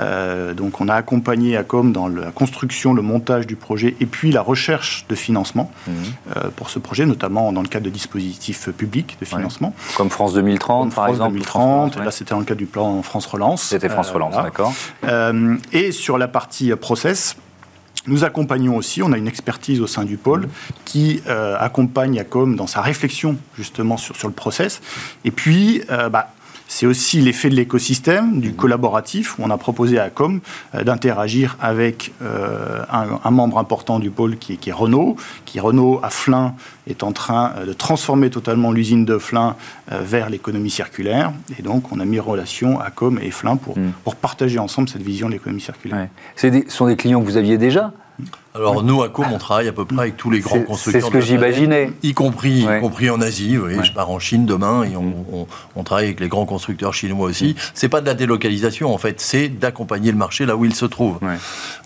Euh, 0.00 0.54
donc 0.54 0.80
on 0.80 0.88
a 0.88 0.94
accompagné 0.94 1.56
ACOM 1.56 1.92
dans 1.92 2.08
la 2.08 2.32
construction, 2.32 2.94
le 2.94 3.02
montage 3.02 3.46
du 3.46 3.54
projet 3.54 3.94
et 4.00 4.06
puis 4.06 4.32
la 4.32 4.42
recherche 4.42 5.06
de 5.08 5.14
financement 5.14 5.70
mhm. 5.86 5.94
euh, 6.36 6.50
pour 6.56 6.68
ce 6.70 6.80
projet, 6.80 7.06
notamment 7.06 7.52
dans 7.52 7.62
le 7.62 7.68
cadre 7.68 7.84
de 7.84 7.90
dispositifs 7.90 8.70
publics 8.70 9.16
de 9.20 9.24
financement. 9.24 9.72
Comme 9.96 10.10
France 10.10 10.34
2030, 10.34 10.94
par 10.94 11.08
exemple 11.08 11.34
2030, 11.34 11.96
là 11.96 12.10
c'était 12.10 12.30
dans 12.30 12.40
le 12.40 12.44
cadre 12.44 12.58
du 12.58 12.66
plan 12.66 13.02
France 13.02 13.26
Relance. 13.26 13.62
C'était 13.62 13.88
France 13.88 14.10
euh, 14.10 14.14
Relance, 14.14 14.34
d'accord. 14.34 14.72
et 15.72 15.92
sur 15.92 16.18
la 16.18 16.26
partie 16.26 16.74
process, 16.74 17.36
nous 18.06 18.24
accompagnons 18.24 18.76
aussi, 18.76 19.02
on 19.02 19.12
a 19.12 19.18
une 19.18 19.28
expertise 19.28 19.80
au 19.80 19.86
sein 19.86 20.04
du 20.04 20.16
pôle 20.16 20.48
qui 20.84 21.22
euh, 21.26 21.56
accompagne 21.58 22.18
ACOM 22.20 22.56
dans 22.56 22.66
sa 22.66 22.80
réflexion 22.80 23.36
justement 23.56 23.96
sur, 23.96 24.28
le 24.28 24.34
process. 24.34 24.80
Et 25.24 25.30
puis, 25.30 25.82
euh, 25.90 26.08
bah, 26.08 26.33
c'est 26.74 26.86
aussi 26.86 27.20
l'effet 27.20 27.50
de 27.50 27.54
l'écosystème, 27.54 28.40
du 28.40 28.52
collaboratif, 28.52 29.38
où 29.38 29.42
on 29.44 29.50
a 29.50 29.56
proposé 29.56 30.00
à 30.00 30.04
ACOM 30.04 30.40
euh, 30.74 30.82
d'interagir 30.82 31.56
avec 31.60 32.12
un, 32.20 33.30
membre 33.30 33.58
important 33.58 34.00
du 34.00 34.10
pôle 34.10 34.38
qui 34.38 34.54
est, 34.54 34.56
qui 34.56 34.70
est, 34.70 34.72
Renault, 34.72 35.14
qui 35.44 35.60
Renault 35.60 36.00
à 36.02 36.10
Flins 36.10 36.54
est 36.88 37.04
en 37.04 37.12
train 37.12 37.52
de 37.64 37.72
transformer 37.72 38.28
totalement 38.28 38.72
l'usine 38.72 39.04
de 39.04 39.18
Flins 39.18 39.54
vers 39.88 40.30
l'économie 40.30 40.70
circulaire. 40.70 41.32
Et 41.58 41.62
donc 41.62 41.92
on 41.92 42.00
a 42.00 42.04
mis 42.04 42.18
en 42.18 42.24
relation 42.24 42.80
ACOM 42.80 43.20
et 43.22 43.30
Flins 43.30 43.56
pour, 43.56 43.78
mm. 43.78 43.92
pour 44.02 44.16
partager 44.16 44.58
ensemble 44.58 44.88
cette 44.88 45.02
vision 45.02 45.28
de 45.28 45.34
l'économie 45.34 45.60
circulaire. 45.60 46.08
Ce 46.36 46.48
sont 46.68 46.86
des 46.86 46.96
clients 46.96 47.20
que 47.20 47.26
vous 47.26 47.36
aviez 47.36 47.58
déjà? 47.58 47.92
Alors 48.56 48.84
nous, 48.84 49.02
à 49.02 49.08
Com, 49.08 49.26
on 49.32 49.38
travaille 49.38 49.66
à 49.66 49.72
peu 49.72 49.84
près 49.84 49.98
avec 49.98 50.16
tous 50.16 50.30
les 50.30 50.38
grands 50.38 50.60
constructeurs. 50.60 51.02
C'est 51.02 51.08
ce 51.08 51.12
que 51.12 51.20
j'imaginais. 51.20 51.90
Y 52.04 52.14
compris, 52.14 52.60
y 52.60 52.80
compris 52.80 53.10
en 53.10 53.20
Asie. 53.20 53.58
Je 53.82 53.90
pars 53.90 54.10
en 54.10 54.20
Chine 54.20 54.46
demain 54.46 54.84
et 54.84 54.96
on, 54.96 55.48
on, 55.74 55.82
travaille 55.82 56.04
avec 56.04 56.20
les 56.20 56.28
grands 56.28 56.46
constructeurs 56.46 56.94
chinois 56.94 57.26
aussi. 57.26 57.56
C'est 57.74 57.88
pas 57.88 58.00
de 58.00 58.06
la 58.06 58.14
délocalisation 58.14 58.94
en 58.94 58.98
fait, 58.98 59.20
c'est 59.20 59.48
d'accompagner 59.48 60.12
le 60.12 60.16
marché 60.16 60.46
là 60.46 60.54
où 60.56 60.64
il 60.64 60.74
se 60.74 60.84
trouve. 60.84 61.18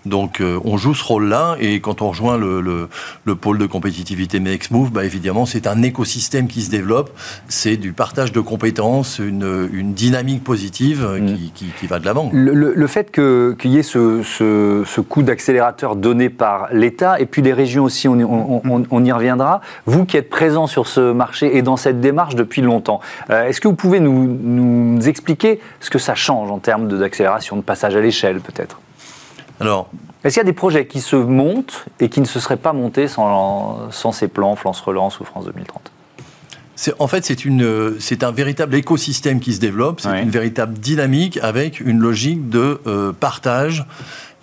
Donc 0.05 0.41
euh, 0.41 0.59
on 0.63 0.77
joue 0.77 0.93
ce 0.93 1.03
rôle-là 1.03 1.57
et 1.59 1.79
quand 1.79 2.03
on 2.03 2.09
rejoint 2.09 2.37
le, 2.37 2.61
le, 2.61 3.35
pôle 3.35 3.57
de 3.57 3.65
compétitivité 3.65 4.39
Mexmove, 4.39 4.91
bah, 4.91 5.05
évidemment 5.05 5.47
c'est 5.47 5.65
un 5.65 5.81
écosystème 5.81 6.47
qui 6.47 6.61
se 6.61 6.69
développe. 6.69 7.09
C'est 7.47 7.77
du 7.77 7.93
partage 7.93 8.31
de 8.31 8.41
compétences, 8.41 9.17
une, 9.17 9.69
une 9.73 9.93
dynamique 9.93 10.43
positive 10.43 11.03
mm. 11.03 11.35
qui, 11.55 11.71
qui, 11.79 11.87
va 11.87 11.97
de 11.97 12.05
l'avant. 12.05 12.29
Le, 12.31 12.53
le, 12.53 12.87
fait 12.87 13.11
qu'il 13.11 13.71
y 13.71 13.79
ait 13.79 13.83
ce, 13.83 14.21
ce, 14.21 14.83
ce 14.85 15.01
coup 15.01 15.23
d'accélérateur 15.23 15.95
donné 15.95 16.29
par 16.29 16.58
l'État 16.71 17.19
et 17.19 17.25
puis 17.25 17.41
les 17.41 17.53
régions 17.53 17.83
aussi, 17.83 18.07
on, 18.07 19.03
y 19.03 19.11
reviendra. 19.11 19.61
Vous 19.85 20.05
qui 20.05 20.17
êtes 20.17 20.29
présent 20.29 20.67
sur 20.67 20.87
ce 20.87 21.11
marché 21.11 21.57
et 21.57 21.61
dans 21.61 21.77
cette 21.77 21.99
démarche 22.01 22.35
depuis 22.35 22.61
longtemps, 22.61 22.99
euh, 23.29 23.47
est-ce 23.47 23.61
que 23.61 23.67
vous 23.67 23.75
pouvez 23.75 23.99
nous, 23.99 24.99
expliquer 25.07 25.59
ce 25.79 25.89
que 25.89 25.99
ça 25.99 26.15
change 26.15 26.51
en 26.51 26.59
termes 26.59 26.87
d'accélération, 26.87 27.55
de 27.55 27.61
passage 27.61 27.95
à 27.95 28.01
l'échelle 28.01 28.41
peut-être? 28.41 28.79
Alors, 29.59 29.89
Est-ce 30.23 30.35
qu'il 30.35 30.41
y 30.41 30.47
a 30.47 30.51
des 30.51 30.53
projets 30.53 30.85
qui 30.87 31.01
se 31.01 31.15
montent 31.15 31.85
et 31.99 32.09
qui 32.09 32.21
ne 32.21 32.25
se 32.25 32.39
seraient 32.39 32.57
pas 32.57 32.73
montés 32.73 33.07
sans, 33.07 33.91
sans 33.91 34.11
ces 34.11 34.27
plans 34.27 34.55
France 34.55 34.81
Relance 34.81 35.19
ou 35.19 35.23
France 35.23 35.45
2030 35.45 35.91
en 36.97 37.07
fait, 37.07 37.25
c'est 37.99 38.23
un 38.23 38.31
véritable 38.31 38.75
écosystème 38.75 39.39
qui 39.39 39.53
se 39.53 39.59
développe, 39.59 40.01
c'est 40.01 40.21
une 40.21 40.29
véritable 40.29 40.73
dynamique 40.73 41.37
avec 41.41 41.79
une 41.79 41.99
logique 41.99 42.49
de 42.49 42.79
euh, 42.87 43.11
partage 43.11 43.85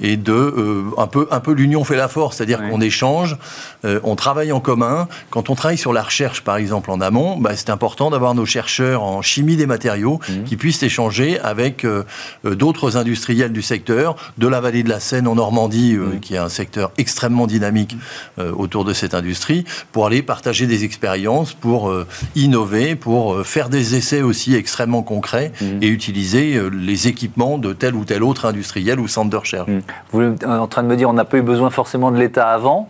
et 0.00 0.16
de 0.16 0.32
euh, 0.32 0.82
un 0.98 1.06
peu 1.06 1.26
un 1.30 1.40
peu 1.40 1.52
l'union 1.52 1.84
fait 1.84 1.96
la 1.96 2.08
force, 2.08 2.36
c'est-à-dire 2.36 2.60
qu'on 2.68 2.80
échange, 2.80 3.36
euh, 3.84 4.00
on 4.02 4.14
travaille 4.14 4.52
en 4.52 4.60
commun. 4.60 5.08
Quand 5.30 5.50
on 5.50 5.54
travaille 5.54 5.78
sur 5.78 5.92
la 5.92 6.02
recherche, 6.02 6.42
par 6.42 6.56
exemple 6.56 6.90
en 6.90 7.00
amont, 7.00 7.38
bah, 7.38 7.56
c'est 7.56 7.70
important 7.70 8.10
d'avoir 8.10 8.34
nos 8.34 8.46
chercheurs 8.46 9.02
en 9.02 9.22
chimie 9.22 9.56
des 9.56 9.66
matériaux 9.66 10.20
mmh. 10.28 10.44
qui 10.44 10.56
puissent 10.56 10.82
échanger 10.82 11.40
avec 11.40 11.84
euh, 11.84 12.04
d'autres 12.44 12.96
industriels 12.96 13.52
du 13.52 13.62
secteur, 13.62 14.16
de 14.38 14.46
la 14.46 14.60
vallée 14.60 14.82
de 14.82 14.88
la 14.88 15.00
Seine 15.00 15.26
en 15.26 15.36
Normandie, 15.36 15.94
mmh. 15.94 16.20
qui 16.20 16.34
est 16.34 16.38
un 16.38 16.48
secteur 16.48 16.92
extrêmement 16.98 17.46
dynamique 17.46 17.96
autour 18.38 18.84
de 18.84 18.92
cette 18.92 19.14
industrie, 19.14 19.64
pour 19.92 20.06
aller 20.06 20.22
partager 20.22 20.66
des 20.66 20.84
expériences, 20.84 21.54
pour 21.54 21.92
innover, 22.34 22.96
pour 22.96 23.44
faire 23.46 23.68
des 23.68 23.94
essais 23.94 24.22
aussi 24.22 24.54
extrêmement 24.54 25.02
concrets 25.02 25.52
mmh. 25.60 25.64
et 25.82 25.88
utiliser 25.88 26.60
les 26.70 27.08
équipements 27.08 27.58
de 27.58 27.72
tel 27.72 27.94
ou 27.94 28.04
tel 28.04 28.22
autre 28.22 28.46
industriel 28.46 29.00
ou 29.00 29.08
centre 29.08 29.30
de 29.30 29.36
recherche. 29.36 29.68
Vous 30.12 30.22
êtes 30.22 30.44
en 30.44 30.66
train 30.66 30.82
de 30.82 30.88
me 30.88 30.96
dire 30.96 31.08
on 31.08 31.12
n'a 31.12 31.24
pas 31.24 31.38
eu 31.38 31.42
besoin 31.42 31.70
forcément 31.70 32.10
de 32.10 32.18
l'État 32.18 32.48
avant. 32.50 32.88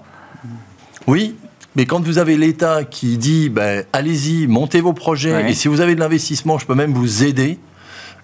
Oui, 1.06 1.36
mais 1.76 1.86
quand 1.86 2.04
vous 2.04 2.18
avez 2.18 2.36
l'État 2.36 2.84
qui 2.84 3.18
dit 3.18 3.48
ben, 3.48 3.84
allez-y, 3.92 4.46
montez 4.46 4.80
vos 4.80 4.92
projets, 4.92 5.50
et 5.50 5.54
si 5.54 5.68
vous 5.68 5.80
avez 5.80 5.94
de 5.94 6.00
l'investissement, 6.00 6.58
je 6.58 6.66
peux 6.66 6.74
même 6.74 6.92
vous 6.92 7.24
aider, 7.24 7.58
euh, 7.58 7.75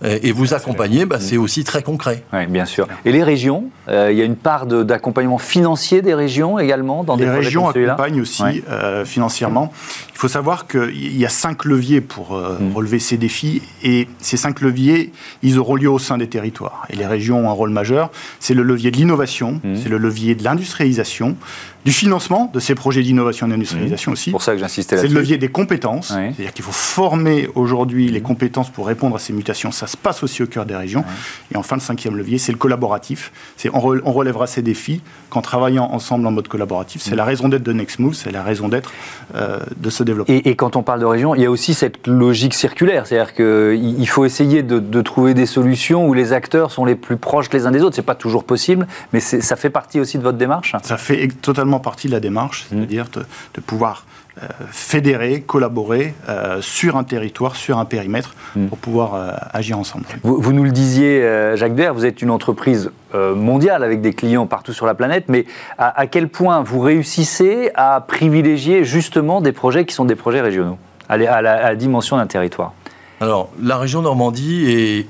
et 0.05 0.33
vous 0.33 0.55
accompagner, 0.55 1.07
bah, 1.07 1.19
c'est 1.21 1.37
aussi 1.37 1.65
très 1.65 1.83
concret. 1.83 2.25
Oui, 2.33 2.47
bien 2.47 2.65
sûr. 2.65 2.89
Et 3.05 3.13
les 3.13 3.23
régions, 3.23 3.65
euh, 3.89 4.11
il 4.13 4.19
y 4.19 4.23
a 4.23 4.25
une 4.25 4.37
part 4.37 4.67
d'accompagnement 4.67 5.39
financier 5.39 6.03
des 6.03 6.15
régions 6.15 6.59
également 6.59 7.05
dans 7.05 7.17
les 7.17 7.25
des 7.25 7.31
régions 7.31 7.69
accompagnent 7.69 8.21
aussi 8.21 8.43
euh, 8.71 9.05
financièrement. 9.05 9.73
Il 10.15 10.19
faut 10.19 10.29
savoir 10.29 10.67
qu'il 10.67 11.17
y 11.17 11.27
a 11.27 11.29
cinq 11.29 11.65
leviers 11.65 12.01
pour 12.01 12.33
mm. 12.37 12.75
relever 12.75 12.99
ces 12.99 13.17
défis, 13.17 13.63
et 13.83 14.09
ces 14.21 14.37
cinq 14.37 14.61
leviers, 14.61 15.13
ils 15.43 15.59
auront 15.59 15.75
lieu 15.75 15.91
au 15.91 15.99
sein 15.99 16.19
des 16.19 16.29
territoires. 16.29 16.87
Et 16.91 16.97
les 16.97 17.07
régions 17.07 17.47
ont 17.47 17.49
un 17.49 17.53
rôle 17.53 17.71
majeur. 17.71 18.11
C'est 18.39 18.55
le 18.55 18.63
levier 18.63 18.91
de 18.91 18.97
l'innovation, 18.97 19.61
mm. 19.65 19.77
c'est 19.77 19.89
le 19.89 19.99
levier 19.99 20.35
de 20.35 20.45
l'industrialisation, 20.45 21.37
du 21.85 21.93
financement 21.93 22.51
de 22.53 22.61
ces 22.61 22.75
projets 22.75 23.03
d'innovation 23.03 23.47
et 23.47 23.51
d'industrialisation 23.51 24.11
mmh. 24.11 24.15
aussi. 24.15 24.25
C'est 24.25 24.31
pour 24.31 24.43
ça 24.43 24.53
que 24.53 24.59
j'insistais 24.59 24.97
là-dessus. 24.97 25.09
C'est 25.09 25.15
le 25.15 25.21
levier 25.21 25.39
des 25.39 25.49
compétences. 25.49 26.09
C'est-à-dire 26.09 26.53
qu'il 26.53 26.65
faut 26.65 26.73
former 26.73 27.49
aujourd'hui 27.55 28.09
les 28.09 28.21
compétences 28.21 28.71
pour 28.71 28.87
répondre 28.87 29.17
à 29.17 29.19
ces 29.19 29.33
mutations. 29.33 29.73
Ça 29.73 29.87
se 29.87 29.97
passe 29.97 30.23
aussi 30.23 30.43
au 30.43 30.47
cœur 30.47 30.67
des 30.67 30.77
régions. 30.77 31.05
Et 31.53 31.57
enfin, 31.57 31.77
le 31.77 31.81
cinquième 31.81 32.17
levier, 32.17 32.39
c'est 32.39 32.53
le 32.53 32.59
collaboratif. 32.59 33.33
On, 33.73 33.99
on, 34.05 34.13
relèvera 34.13 34.47
ces 34.47 34.63
défis 34.63 35.03
qu'en 35.31 35.43
travaillant 35.43 35.91
ensemble 35.91 36.27
en 36.27 36.31
mode 36.31 36.49
collaboratif. 36.49 37.03
C'est 37.03 37.17
la 37.17 37.25
raison 37.25 37.49
d'être 37.49 37.63
de 37.63 37.73
Nextmove, 37.73 38.15
c'est 38.15 38.31
la 38.31 38.43
raison 38.43 38.69
d'être 38.69 38.93
euh, 39.35 39.59
de 39.77 39.91
ce 39.91 40.03
développement. 40.03 40.35
Et, 40.45 40.55
quand 40.55 40.77
on 40.77 40.83
parle 40.83 41.01
de 41.01 41.07
région, 41.07 41.35
il 41.35 41.43
y 41.43 41.47
a 41.47 41.51
aussi 41.51 41.75
cette 41.75 42.07
logique 42.07 42.55
circulaire. 42.55 43.07
C'est-à-dire 43.07 43.35
qu'il 43.35 44.09
faut 44.09 44.25
essayer 44.25 44.63
de, 44.63 44.79
de, 44.79 45.01
trouver 45.01 45.35
des 45.35 45.47
solutions 45.47 46.07
où 46.07 46.15
les 46.15 46.33
acteurs 46.33 46.71
sont 46.71 46.85
les 46.85 46.95
plus 46.95 47.17
proches 47.17 47.51
les 47.53 47.67
uns 47.67 47.71
des 47.71 47.83
autres. 47.83 47.97
C'est 47.97 48.03
pas 48.03 48.15
toujours 48.15 48.45
possible, 48.45 48.87
mais 49.13 49.21
ça 49.21 49.57
fait 49.57 49.71
partie 49.71 50.01
aussi 50.01 50.19
de 50.19 50.23
votre 50.23 50.39
démarche? 50.39 50.75
Ça 50.83 50.97
fait 50.97 51.29
totalement 51.41 51.72
partie 51.81 52.09
de 52.09 52.13
la 52.13 52.21
démarche, 52.21 52.65
mmh. 52.65 52.77
c'est-à-dire 52.77 53.07
de, 53.55 53.61
pouvoir 53.61 54.05
euh, 54.43 54.47
fédérer, 54.71 55.43
collaborer 55.43 56.15
euh, 56.29 56.61
sur 56.61 56.97
un 56.97 57.05
territoire, 57.05 57.57
sur 57.57 57.79
un 57.79 57.85
périmètre, 57.85 58.35
mmh. 58.57 58.67
pour 58.67 58.79
pouvoir 58.79 59.15
euh, 59.15 59.31
agir 59.53 59.79
ensemble. 59.79 60.05
Vous, 60.23 60.53
nous 60.53 60.65
le 60.65 60.71
disiez, 60.71 61.23
Jacques 61.55 61.75
Vert, 61.75 61.95
vous 61.95 62.07
êtes 62.07 62.23
une 62.23 62.31
entreprise 62.31 62.91
mondiale 63.15 63.85
avec 63.85 64.01
des 64.01 64.15
clients 64.15 64.47
partout 64.47 64.73
sur 64.73 64.87
la 64.87 64.95
planète, 64.95 65.27
mais 65.29 65.45
à, 65.77 66.07
quel 66.07 66.29
point 66.29 66.63
vous 66.63 66.81
réussissez 66.81 67.71
à 67.75 68.01
privilégier 68.01 68.85
justement 68.85 69.41
des 69.41 69.53
projets 69.53 69.85
qui 69.85 69.95
sont 69.95 70.07
des 70.07 70.17
projets 70.17 70.41
régionaux, 70.41 70.79
à 71.09 71.19
la, 71.19 71.35
à 71.35 71.43
la 71.43 71.75
dimension 71.77 72.17
d'un 72.17 72.27
territoire? 72.27 72.73
Alors, 73.21 73.51
la 73.63 73.77
région 73.77 74.03
Normandie 74.03 74.65
est 74.69 75.07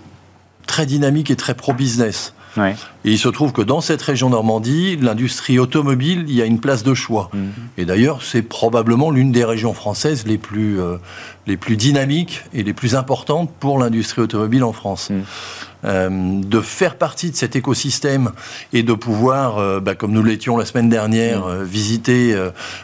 très 0.66 0.84
dynamique 0.84 1.30
et 1.30 1.36
très 1.36 1.54
pro-business. 1.54 2.34
Et 3.04 3.10
il 3.10 3.18
se 3.18 3.28
trouve 3.28 3.52
que 3.52 3.62
dans 3.62 3.80
cette 3.80 4.02
région 4.02 4.30
Normandie, 4.30 4.96
l'industrie 4.96 5.58
automobile, 5.58 6.24
il 6.28 6.34
y 6.34 6.42
a 6.42 6.44
une 6.44 6.60
place 6.60 6.82
de 6.82 6.94
choix. 6.94 7.30
Mhm. 7.32 7.52
Et 7.78 7.84
d'ailleurs, 7.84 8.22
c'est 8.22 8.42
probablement 8.42 9.10
l'une 9.10 9.32
des 9.32 9.44
régions 9.44 9.74
françaises 9.74 10.24
les 10.26 10.38
plus, 10.38 10.80
euh, 10.80 10.96
les 11.46 11.56
plus 11.56 11.76
dynamiques 11.76 12.44
et 12.52 12.62
les 12.62 12.72
plus 12.72 12.94
importantes 12.94 13.50
pour 13.58 13.78
l'industrie 13.78 14.22
automobile 14.22 14.64
en 14.64 14.72
France. 14.72 15.10
Mhm. 15.10 15.22
Euh, 15.84 16.40
de 16.40 16.60
faire 16.60 16.94
partie 16.94 17.32
de 17.32 17.36
cet 17.36 17.56
écosystème 17.56 18.30
et 18.72 18.84
de 18.84 18.92
pouvoir, 18.92 19.58
euh, 19.58 19.80
bah, 19.80 19.96
comme 19.96 20.12
nous 20.12 20.22
l'étions 20.22 20.56
la 20.56 20.64
semaine 20.64 20.88
dernière, 20.88 21.40
mm. 21.40 21.50
euh, 21.50 21.64
visiter 21.64 22.36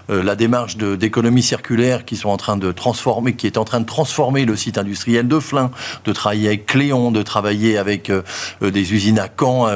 la 0.09 0.35
démarche 0.35 0.77
d'économie 0.77 1.43
circulaire 1.43 2.05
qui 2.05 2.17
sont 2.17 2.29
en 2.29 2.37
train 2.37 2.57
de 2.57 2.73
transformer, 2.73 3.35
qui 3.35 3.47
est 3.47 3.57
en 3.57 3.65
train 3.65 3.81
de 3.81 3.87
transformer 3.87 4.45
le 4.45 4.57
site 4.57 4.79
industriel 4.79 5.29
de 5.29 5.39
Flins, 5.39 5.71
de 6.05 6.13
travailler 6.13 6.49
avec 6.49 6.67
Cléon, 6.67 7.11
de 7.11 7.23
travailler 7.23 7.79
avec 7.79 8.11
des 8.61 8.93
usines 8.93 9.19
à 9.19 9.29
Caen 9.29 9.69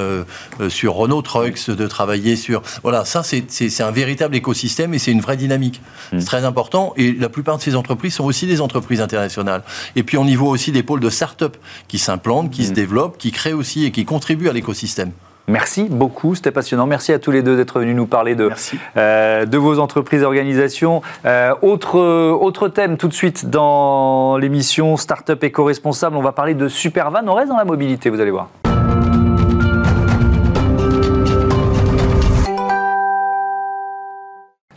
sur 0.69 0.95
Renault 0.95 1.23
Trucks, 1.23 1.71
de 1.71 1.87
travailler 1.87 2.37
sur 2.37 2.63
voilà, 2.83 3.05
ça 3.05 3.23
c'est 3.23 3.83
un 3.83 3.91
véritable 3.91 4.37
écosystème 4.37 4.95
et 4.95 4.99
c'est 4.99 5.13
une 5.13 5.21
vraie 5.21 5.37
dynamique. 5.37 5.81
Mm. 6.13 6.21
C'est 6.21 6.27
très 6.27 6.45
important 6.45 6.93
et 6.97 7.13
la 7.13 7.29
plupart 7.29 7.59
de 7.59 7.63
ces 7.63 7.77
entreprises 7.77 8.15
sont 8.15 8.25
aussi 8.25 8.47
des 8.47 8.61
entreprises 8.61 9.01
internationales. 9.01 9.63
Et 9.97 10.03
puis 10.03 10.19
on 10.19 10.25
y 10.25 10.35
voit 10.35 10.51
aussi 10.51 10.73
des 10.73 10.83
pôles 10.83 11.01
de 11.01 11.11
start-up 11.11 11.57
qui 11.89 11.99
s'implantent, 11.99 12.51
qui 12.51 12.65
se 12.65 12.71
mm. 12.71 12.75
développent 12.75 13.19
qui 13.19 13.33
crée 13.33 13.53
aussi 13.53 13.85
et 13.85 13.91
qui 13.91 14.05
contribue 14.05 14.49
à 14.49 14.53
l'écosystème. 14.53 15.13
Merci 15.49 15.89
beaucoup, 15.91 16.37
c'était 16.37 16.53
passionnant. 16.53 16.87
Merci 16.87 17.13
à 17.13 17.19
tous 17.19 17.33
les 17.33 17.43
deux 17.43 17.57
d'être 17.57 17.81
venus 17.81 17.97
nous 17.97 18.07
parler 18.07 18.37
de, 18.37 18.49
euh, 18.97 19.45
de 19.45 19.59
vos 19.59 19.81
entreprises 19.81 20.23
et 20.23 20.25
organisations. 20.25 21.03
Euh, 21.27 21.53
autre, 21.63 21.99
autre 21.99 22.69
thème 22.69 22.97
tout 22.97 23.09
de 23.09 23.13
suite 23.13 23.51
dans 23.51 24.39
l'émission 24.39 24.97
Startup 24.97 25.43
éco-responsable, 25.43 26.17
on 26.17 26.23
va 26.23 26.33
parler 26.33 26.55
de 26.55 26.69
Supervan. 26.69 27.29
On 27.29 27.35
reste 27.35 27.49
dans 27.49 27.57
la 27.57 27.65
mobilité, 27.65 28.09
vous 28.09 28.21
allez 28.21 28.31
voir. 28.31 28.49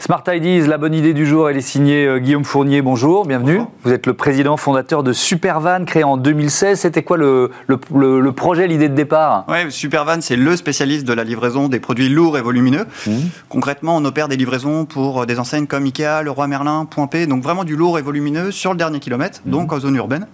Smart 0.06 0.24
Ideas, 0.28 0.68
la 0.68 0.78
bonne 0.78 0.94
idée 0.94 1.16
du 1.16 1.26
jour, 1.26 1.50
elle 1.50 1.58
est 1.58 1.62
signée 1.62 2.06
euh, 2.06 2.20
Guillaume 2.20 2.46
Fournier. 2.46 2.84
Bonjour, 2.84 3.26
bienvenue. 3.26 3.62
Vous 3.82 3.92
êtes 3.92 4.06
le 4.06 4.14
président 4.14 4.56
fondateur 4.56 5.02
de 5.02 5.14
Supervan, 5.14 5.84
créé 5.84 6.04
en 6.04 6.16
2016. 6.16 6.80
C'était 6.82 7.02
quoi 7.02 7.18
le, 7.18 7.50
le, 7.66 8.32
projet, 8.32 8.68
l'idée 8.68 8.88
de 8.88 8.94
départ? 8.94 9.46
Oui, 9.48 9.72
Supervan, 9.72 10.22
c'est 10.22 10.36
le 10.36 10.56
spécialiste 10.56 11.08
de 11.08 11.14
la 11.14 11.24
livraison 11.24 11.70
des 11.70 11.80
produits 11.80 12.08
lourds 12.08 12.38
et 12.38 12.44
volumineux. 12.44 12.86
Mmh. 13.08 13.14
Concrètement, 13.50 13.98
on 13.98 14.06
opère 14.06 14.28
des 14.28 14.38
livraisons 14.38 14.86
pour 14.86 15.24
euh, 15.24 15.26
des 15.26 15.40
enseignes 15.40 15.66
comme 15.66 15.86
Ikea, 15.86 16.22
Leroy 16.24 16.46
Merlin, 16.46 16.86
Point 16.86 17.08
P, 17.08 17.26
donc 17.26 17.42
vraiment 17.42 17.64
du 17.64 17.76
lourd 17.76 17.98
et 17.98 18.04
volumineux 18.04 18.52
sur 18.52 18.74
le 18.74 18.78
dernier 18.78 19.00
kilomètre, 19.00 19.42
mmh. 19.44 19.50
donc 19.50 19.74
en 19.74 19.80
zone 19.80 19.96
urbaine 19.96 20.28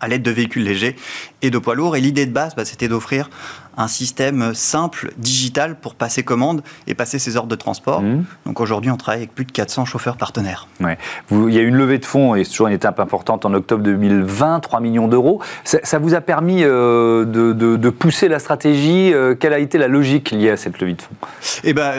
à 0.00 0.08
l'aide 0.08 0.22
de 0.22 0.30
véhicules 0.30 0.64
légers 0.64 0.96
et 1.42 1.50
de 1.50 1.58
poids 1.58 1.74
lourds. 1.74 1.96
Et 1.96 2.00
l'idée 2.00 2.26
de 2.26 2.32
base, 2.32 2.54
bah, 2.54 2.64
c'était 2.64 2.88
d'offrir 2.88 3.30
un 3.80 3.88
système 3.88 4.54
simple, 4.54 5.12
digital, 5.16 5.76
pour 5.80 5.94
passer 5.94 6.22
commande 6.22 6.62
et 6.86 6.94
passer 6.94 7.18
ses 7.18 7.36
ordres 7.36 7.48
de 7.48 7.56
transport. 7.56 8.02
Mmh. 8.02 8.24
Donc 8.46 8.60
aujourd'hui, 8.60 8.90
on 8.90 8.96
travaille 8.96 9.20
avec 9.20 9.34
plus 9.34 9.46
de 9.46 9.52
400 9.52 9.86
chauffeurs 9.86 10.16
partenaires. 10.16 10.68
Ouais. 10.80 10.98
il 11.30 11.54
y 11.54 11.58
a 11.58 11.62
eu 11.62 11.68
une 11.68 11.76
levée 11.76 11.98
de 11.98 12.04
fonds, 12.04 12.34
et 12.34 12.44
c'est 12.44 12.50
toujours 12.50 12.68
une 12.68 12.74
étape 12.74 13.00
importante, 13.00 13.46
en 13.46 13.54
octobre 13.54 13.82
2020, 13.82 14.60
3 14.60 14.80
millions 14.80 15.08
d'euros. 15.08 15.40
Ça, 15.64 15.98
vous 15.98 16.14
a 16.14 16.20
permis 16.20 16.62
euh, 16.62 17.24
de, 17.24 17.90
pousser 17.90 18.28
la 18.28 18.38
stratégie 18.38 19.12
euh, 19.12 19.34
Quelle 19.34 19.52
a 19.52 19.58
été 19.58 19.78
la 19.78 19.88
logique 19.88 20.30
liée 20.30 20.50
à 20.50 20.56
cette 20.56 20.80
levée 20.80 20.94
de 20.94 21.02
fonds? 21.02 21.14
Eh 21.64 21.72
ben, 21.72 21.94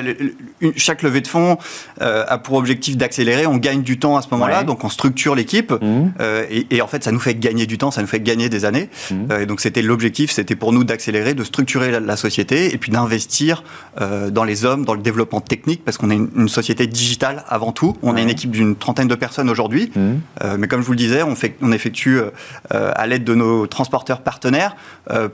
Chaque 0.76 1.02
levée 1.02 1.22
de 1.22 1.28
fonds 1.28 1.58
euh, 2.02 2.24
a 2.28 2.38
pour 2.38 2.58
objectif 2.58 2.98
d'accélérer. 2.98 3.48
On 3.48 3.58
gagne 3.58 3.82
du 3.82 3.98
temps 3.98 4.18
à 4.18 4.22
ce 4.22 4.28
moment-là, 4.32 4.64
donc 4.64 4.84
on 4.84 4.90
structure 4.90 5.36
l'équipe. 5.36 5.72
Mmh. 5.72 6.12
Et, 6.70 6.82
en 6.82 6.88
fait, 6.88 7.04
ça 7.04 7.12
nous 7.12 7.20
fait 7.20 7.36
gagner 7.36 7.66
du 7.66 7.78
temps, 7.78 7.92
ça 7.92 8.02
nous 8.02 8.08
fait 8.08 8.20
gagner 8.20 8.50
des 8.50 8.66
années. 8.66 8.90
Mmh. 9.10 9.42
et 9.42 9.46
donc 9.46 9.62
c'était 9.62 9.82
l'objectif, 9.82 10.32
c'était 10.32 10.56
pour 10.56 10.74
nous 10.74 10.84
d'accélérer, 10.84 11.34
de 11.34 11.44
structurer 11.44 11.71
structurer 11.72 12.00
la, 12.00 12.16
société 12.18 12.74
et 12.74 12.78
puis 12.78 12.92
d'investir 12.92 13.64
euh, 14.02 14.30
dans 14.30 14.44
les 14.44 14.66
hommes, 14.66 14.84
dans 14.84 14.94
le 14.94 15.02
développement 15.02 15.40
technique, 15.40 15.84
parce 15.86 15.98
qu'on 15.98 16.10
est 16.10 16.16
une, 16.16 16.50
société 16.50 16.86
digitale 16.86 17.46
avant 17.48 17.72
tout. 17.72 17.96
On 18.04 18.18
est 18.18 18.22
une 18.22 18.30
équipe 18.30 18.52
d'une 18.52 18.76
trentaine 18.76 19.08
de 19.08 19.16
personnes 19.16 19.50
aujourd'hui, 19.50 19.92
mmh. 19.96 20.00
euh, 20.44 20.58
mais 20.60 20.68
comme 20.68 20.82
je 20.82 20.86
vous 20.86 20.92
le 20.92 20.98
disais, 20.98 21.24
on, 21.24 21.36
fait, 21.36 21.56
on 21.62 21.72
effectue 21.72 22.20
euh, 22.20 22.92
à 22.96 23.08
l'aide 23.08 23.24
de 23.24 23.34
nos 23.36 23.68
transporteurs 23.68 24.22
partenaires 24.22 24.76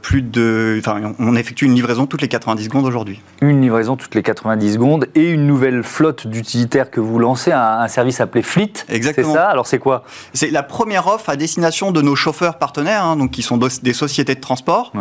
plus 0.02 0.22
de, 0.22 0.78
enfin, 0.80 1.14
on 1.20 1.36
effectue 1.36 1.66
une 1.66 1.76
livraison 1.76 2.08
toutes 2.08 2.22
les 2.22 2.28
90 2.28 2.66
secondes 2.66 2.86
aujourd'hui. 2.86 3.22
Une 3.42 3.62
livraison 3.62 3.96
toutes 3.96 4.16
les 4.16 4.24
90 4.24 4.74
secondes 4.74 5.08
et 5.14 5.30
une 5.30 5.46
nouvelle 5.46 5.84
flotte 5.84 6.26
d'utilitaires 6.26 6.90
que 6.90 7.00
vous 7.00 7.20
lancez, 7.20 7.52
un, 7.52 7.88
service 7.88 8.20
appelé 8.22 8.42
Fleet. 8.42 8.74
Exactement. 8.90 9.28
C'est 9.28 9.34
ça? 9.34 9.46
Alors 9.46 9.68
c'est 9.68 9.80
quoi? 9.80 10.04
C'est 10.34 10.52
la 10.52 10.64
première 10.64 11.08
offre 11.08 11.30
à 11.30 11.36
destination 11.36 11.92
de 11.92 12.02
nos 12.02 12.16
chauffeurs 12.16 12.58
partenaires, 12.58 13.04
hein, 13.04 13.18
donc 13.18 13.32
qui 13.32 13.44
sont 13.44 13.58
des 13.58 13.94
sociétés 13.94 14.36
de 14.36 14.42
transport. 14.42 14.92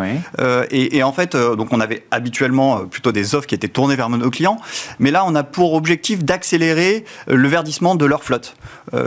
Et, 0.70 0.96
et 0.96 1.02
en 1.02 1.12
fait, 1.12 1.25
fait, 1.34 1.56
donc 1.56 1.72
on 1.72 1.80
avait 1.80 2.04
habituellement 2.10 2.86
plutôt 2.86 3.12
des 3.12 3.34
offres 3.34 3.46
qui 3.46 3.54
étaient 3.54 3.68
tournées 3.68 3.96
vers 3.96 4.08
nos 4.08 4.30
clients, 4.30 4.58
mais 4.98 5.10
là, 5.10 5.24
on 5.26 5.34
a 5.34 5.42
pour 5.42 5.74
objectif 5.74 6.24
d'accélérer 6.24 7.04
le 7.26 7.48
verdissement 7.48 7.94
de 7.94 8.04
leur 8.04 8.22
flotte. 8.22 8.56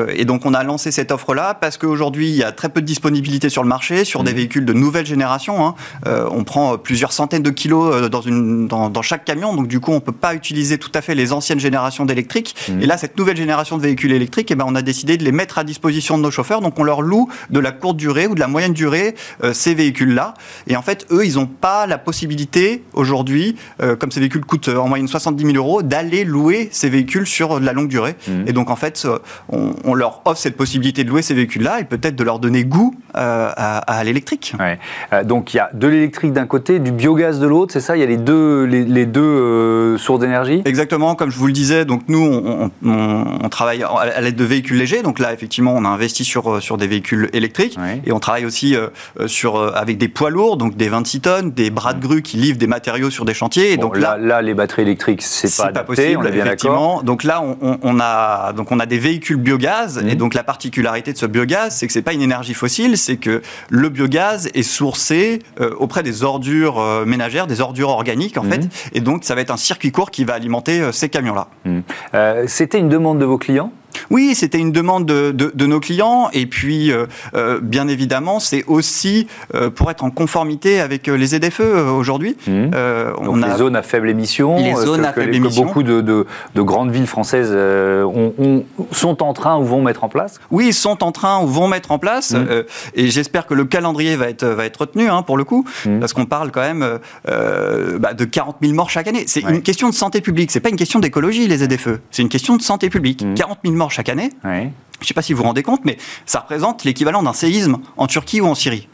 et 0.10 0.25
donc, 0.25 0.45
on 0.45 0.53
a 0.53 0.63
lancé 0.63 0.91
cette 0.91 1.12
offre-là 1.12 1.53
parce 1.53 1.77
qu'aujourd'hui, 1.77 2.29
il 2.29 2.36
y 2.36 2.43
a 2.43 2.51
très 2.51 2.69
peu 2.69 2.82
de 2.82 2.86
disponibilité 2.86 3.49
sur 3.49 3.63
le 3.63 3.69
marché, 3.69 4.05
sur 4.05 4.23
des 4.23 4.32
mmh. 4.32 4.36
véhicules 4.36 4.65
de 4.65 4.73
nouvelle 4.73 5.05
génération. 5.05 5.65
Hein. 5.65 5.75
on 6.05 6.43
prend 6.43 6.77
plusieurs 6.77 7.12
centaines 7.12 7.43
de 7.43 7.49
kilos 7.49 8.10
dans, 8.10 8.21
une, 8.21 8.67
dans, 8.67 8.89
dans, 8.89 9.01
chaque 9.01 9.25
camion, 9.25 9.55
donc 9.55 9.67
du 9.67 9.79
coup, 9.79 9.91
on 9.91 9.99
peut 9.99 10.12
pas 10.12 10.34
utiliser 10.34 10.77
tout 10.77 10.91
à 10.93 11.01
fait 11.01 11.15
les 11.15 11.34
anciennes 11.34 11.60
générations 11.60 12.05
d'électriques. 12.05 12.55
Mmh. 12.67 12.82
Et 12.82 12.86
là, 12.86 12.97
cette 12.97 13.17
nouvelle 13.17 13.38
génération 13.38 13.77
de 13.77 13.84
véhicules 13.84 14.12
électriques, 14.12 14.51
eh 14.51 14.55
ben, 14.55 14.65
on 14.67 14.75
a 14.75 14.82
décidé 14.82 15.17
de 15.17 15.23
les 15.23 15.32
mettre 15.32 15.58
à 15.58 15.63
disposition 15.63 16.17
de 16.17 16.23
nos 16.23 16.32
chauffeurs. 16.32 16.62
Donc, 16.62 16.79
on 16.79 16.84
leur 16.84 17.01
loue 17.01 17.29
de 17.49 17.60
la 17.60 17.71
courte 17.71 17.97
durée 17.97 18.27
ou 18.27 18.36
de 18.36 18.39
la 18.39 18.47
moyenne 18.47 18.73
durée 18.73 19.15
euh, 19.43 19.53
ces 19.53 19.73
véhicules-là. 19.73 20.34
Et 20.67 20.75
en 20.75 20.82
fait, 20.82 21.05
eux, 21.12 21.25
ils 21.25 21.36
n'ont 21.36 21.47
pas 21.47 21.88
la 21.88 21.97
possibilité 22.03 22.83
aujourd'hui, 22.93 23.55
euh, 23.81 23.95
comme 23.95 24.12
ces 24.12 24.19
véhicules 24.19 24.45
coûtent 24.45 24.69
en 24.69 24.88
moyenne 24.88 25.07
70 25.07 25.43
000 25.43 25.55
euros, 25.57 25.81
d'aller 25.81 26.23
louer 26.23 26.69
ces 26.71 26.89
véhicules 26.89 27.27
sur 27.27 27.59
de 27.59 27.65
la 27.65 27.73
longue 27.73 27.88
durée. 27.88 28.15
Mmh. 28.27 28.47
Et 28.47 28.53
donc, 28.53 28.69
en 28.69 28.75
fait, 28.75 29.07
on, 29.49 29.93
leur 29.93 30.21
offre 30.25 30.39
cette 30.39 30.55
possibilité 30.55 31.03
de 31.03 31.09
louer 31.09 31.21
ces 31.21 31.33
véhicules-là 31.33 31.81
et 31.81 31.83
peut-être 31.83 32.15
de 32.15 32.23
leur 32.23 32.39
donner 32.39 32.63
goût 32.63 32.95
euh, 33.17 33.49
à, 33.55 34.03
l'électrique. 34.03 34.55
donc, 35.25 35.53
il 35.53 35.57
y 35.57 35.59
a 35.59 35.69
de 35.73 35.88
l'électrique 35.88 36.31
d'un 36.31 36.45
côté, 36.45 36.79
du 36.79 36.91
biogaz 36.91 37.39
de 37.39 37.47
l'autre, 37.47 37.73
c'est 37.73 37.81
ça? 37.81 37.97
Il 37.97 37.99
y 37.99 38.03
a 38.03 38.05
les 38.05 38.17
deux, 38.17 38.63
les, 38.63 39.05
deux 39.05 39.97
sources 39.97 40.19
d'énergie? 40.19 40.62
Exactement, 40.65 41.15
comme 41.15 41.31
je 41.31 41.38
vous 41.38 41.47
le 41.47 41.53
disais, 41.53 41.85
donc 41.85 42.03
nous, 42.07 42.23
on, 42.23 42.71
on 42.83 43.49
travaille 43.49 43.83
à 43.83 44.21
l'aide 44.21 44.35
de 44.35 44.43
véhicules 44.43 44.77
légers. 44.77 45.01
Donc 45.01 45.19
là, 45.19 45.33
effectivement, 45.33 45.73
on 45.75 45.85
a 45.85 45.89
investi 45.89 46.23
sur, 46.23 46.62
sur 46.62 46.77
des 46.77 46.88
véhicules 46.88 47.29
électriques. 47.33 47.77
Et 48.05 48.12
on 48.12 48.19
travaille 48.19 48.45
aussi 48.45 48.75
euh, 48.75 48.89
sur, 49.27 49.57
euh, 49.57 49.71
avec 49.75 49.97
des 49.97 50.07
poids 50.07 50.29
lourds, 50.29 50.57
donc 50.57 50.75
des 50.75 50.89
26 50.89 51.21
tonnes, 51.21 51.51
des 51.51 51.69
bras 51.69 51.88
de 51.93 51.99
grue 51.99 52.21
qui 52.21 52.38
livrent 52.38 52.58
des 52.58 52.67
matériaux 52.67 53.10
sur 53.10 53.25
des 53.25 53.34
chantiers. 53.34 53.73
Et 53.73 53.78
donc 53.78 53.97
là, 53.97 54.17
là, 54.17 54.41
les 54.41 54.54
batteries 54.54 54.84
électriques, 54.84 55.21
c'est 55.21 55.56
pas, 55.56 55.71
pas 55.71 55.84
possible, 55.84 56.19
on 56.21 56.25
est 56.25 56.32
bien 56.32 56.45
effectivement. 56.45 57.04
Donc 57.04 57.23
là, 57.23 57.41
on, 57.41 57.80
on, 57.82 57.99
a, 57.99 58.54
donc 58.54 58.71
on 58.71 58.80
a 58.80 58.86
des 58.86 58.99
véhicules 58.99 59.38
biogaz. 59.38 59.99
Et 59.99 60.04
mhm. 60.04 60.15
donc 60.15 60.34
la 60.34 60.43
particularité 60.43 61.13
de 61.13 61.17
ce 61.17 61.25
biogaz, 61.25 61.75
c'est 61.75 61.88
que 61.88 61.93
c'est 61.93 62.02
pas 62.02 62.13
une 62.13 62.21
énergie 62.21 62.54
fossile, 62.54 62.97
c'est 62.97 63.17
que 63.17 63.41
le 63.69 63.89
biogaz 63.89 64.49
est 64.54 64.63
sourcé 64.63 65.39
euh, 65.60 65.71
auprès 65.78 66.04
des 66.04 66.23
ordures 66.23 66.82
ménagères, 67.06 67.47
des 67.47 67.62
ordures 67.62 67.89
organiques 67.89 68.38
en 68.38 68.43
mhm. 68.43 68.52
fait. 68.52 68.62
Et 68.93 69.02
donc 69.02 69.23
ça 69.23 69.36
va 69.36 69.41
être 69.41 69.52
un 69.52 69.58
circuit 69.58 69.91
court 69.91 70.12
qui 70.12 70.23
va 70.25 70.34
alimenter 70.34 70.91
ces 70.91 71.10
camions-là. 71.10 71.47
Mhm. 71.65 71.84
C'était 72.47 72.80
une 72.80 72.89
demande 72.89 73.19
de 73.19 73.25
vos 73.25 73.38
clients? 73.38 73.71
Oui, 74.10 74.34
c'était 74.36 74.60
une 74.60 74.71
demande 74.71 75.06
de, 75.06 75.65
nos 75.65 75.80
clients 75.80 76.30
et 76.34 76.47
puis 76.47 76.91
euh, 76.91 77.06
euh, 77.36 77.60
bien 77.62 77.88
évidemment 77.88 78.39
c'est 78.39 78.63
aussi 78.65 79.28
euh, 79.54 79.69
pour 79.69 79.91
être 79.91 80.04
en 80.04 80.10
conformité 80.10 80.80
avec 80.80 81.08
les 81.08 81.28
ZFE 81.28 81.60
aujourd'hui. 81.60 82.36
Mmh. 82.47 82.71
on 83.19 83.43
a 83.43 83.47
les 83.47 83.58
zones 83.58 83.75
à 83.75 83.84
faible 83.84 84.10
émission, 84.10 84.58
les 84.58 84.73
zones 84.73 85.06
à 85.06 85.13
faible 85.13 85.36
émission. 85.36 85.65
beaucoup 85.65 85.84
de, 85.84 86.25
grandes 86.56 86.91
villes 86.91 87.08
françaises 87.08 87.56
sont 88.91 89.23
en 89.23 89.34
train 89.34 89.58
ou 89.58 89.63
vont 89.63 89.82
mettre 89.82 90.04
en 90.04 90.10
place. 90.10 90.39
Oui, 90.52 90.67
ils 90.67 90.73
sont 90.73 91.04
en 91.04 91.12
train 91.12 91.41
ou 91.41 91.47
vont 91.47 91.67
mettre 91.67 91.91
en 91.91 91.99
place 91.99 92.32
mmh. 92.32 92.45
et 92.95 93.08
j'espère 93.10 93.45
que 93.45 93.54
le 93.54 93.65
calendrier 93.65 94.15
va 94.15 94.30
être 94.30 94.45
va 94.45 94.65
être 94.65 94.82
retenu 94.82 95.08
hein, 95.10 95.21
pour 95.21 95.38
le 95.38 95.43
coup 95.43 95.65
mmh. 95.86 95.99
parce 95.99 96.13
qu'on 96.13 96.25
parle 96.25 96.52
quand 96.52 96.62
même 96.62 96.99
bah, 97.25 98.13
de 98.13 98.25
40 98.25 98.58
000 98.62 98.73
morts 98.73 98.89
chaque 98.89 99.08
année. 99.08 99.25
C'est 99.28 99.41
une 99.41 99.62
question 99.62 99.89
de 99.89 99.93
santé 99.93 100.21
publique, 100.21 100.52
c'est 100.52 100.60
pas 100.60 100.69
une 100.69 100.75
question 100.75 100.99
d'écologie 100.99 101.47
les 101.47 101.58
ZFE, 101.58 101.99
c'est 102.12 102.21
une 102.21 102.30
question 102.30 102.58
de 102.58 102.62
santé 102.62 102.89
publique. 102.89 103.25
40 103.36 103.60
000 103.63 103.75
morts 103.80 103.92
chaque 103.92 104.10
année. 104.10 104.30
Je 105.00 105.06
ne 105.06 105.08
sais 105.08 105.13
pas 105.15 105.22
si 105.24 105.34
vous 105.34 105.39
vous 105.39 105.46
rendez 105.46 105.63
compte, 105.63 105.86
mais 105.86 105.98
ça 106.26 106.42
représente 106.42 106.84
l'équivalent 106.84 107.24
d'un 107.24 107.34
séisme 107.34 107.78
en 107.98 108.06
Turquie 108.06 108.42
ou 108.42 108.46
en 108.46 108.54
Syrie. 108.54 108.88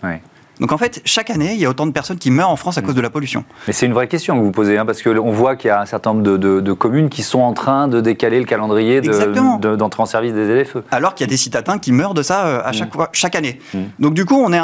Donc 0.60 0.72
en 0.72 0.78
fait, 0.78 1.02
chaque 1.06 1.30
année, 1.30 1.54
il 1.54 1.60
y 1.60 1.66
a 1.66 1.70
autant 1.70 1.86
de 1.86 1.92
personnes 1.92 2.18
qui 2.18 2.32
meurent 2.32 2.50
en 2.50 2.56
France 2.56 2.78
à 2.78 2.82
cause 2.82 2.96
de 2.96 3.02
la 3.02 3.10
pollution. 3.10 3.44
Mais 3.68 3.74
c'est 3.74 3.86
une 3.86 3.94
vraie 3.94 4.08
question 4.08 4.38
que 4.38 4.44
vous 4.44 4.52
posez, 4.52 4.78
hein, 4.78 4.86
parce 4.86 5.02
qu'on 5.02 5.32
voit 5.32 5.56
qu'il 5.56 5.68
y 5.68 5.72
a 5.72 5.82
un 5.82 5.86
certain 5.86 6.14
nombre 6.14 6.38
de, 6.38 6.74
communes 6.74 7.10
qui 7.10 7.24
sont 7.24 7.40
en 7.40 7.54
train 7.54 7.88
de 7.88 8.02
décaler 8.02 8.40
le 8.40 8.46
calendrier 8.46 9.02
d'entrée 9.02 10.04
en 10.04 10.06
service 10.06 10.34
des 10.34 10.64
LFE. 10.64 10.78
Alors 10.92 11.16
qu'il 11.16 11.26
y 11.26 11.30
a 11.30 11.32
des 11.32 11.38
citadins 11.38 11.80
qui 11.80 11.92
meurent 11.92 12.14
de 12.14 12.22
ça 12.22 12.46
euh, 12.46 12.62
à 12.64 12.72
chaque, 12.74 12.90
mm. 12.90 12.98
fois, 12.98 13.10
chaque 13.14 13.36
année. 13.36 13.60
Mm. 13.74 13.80
Donc 14.00 14.14
du 14.14 14.26
coup, 14.26 14.36
on 14.36 14.52
est 14.52 14.60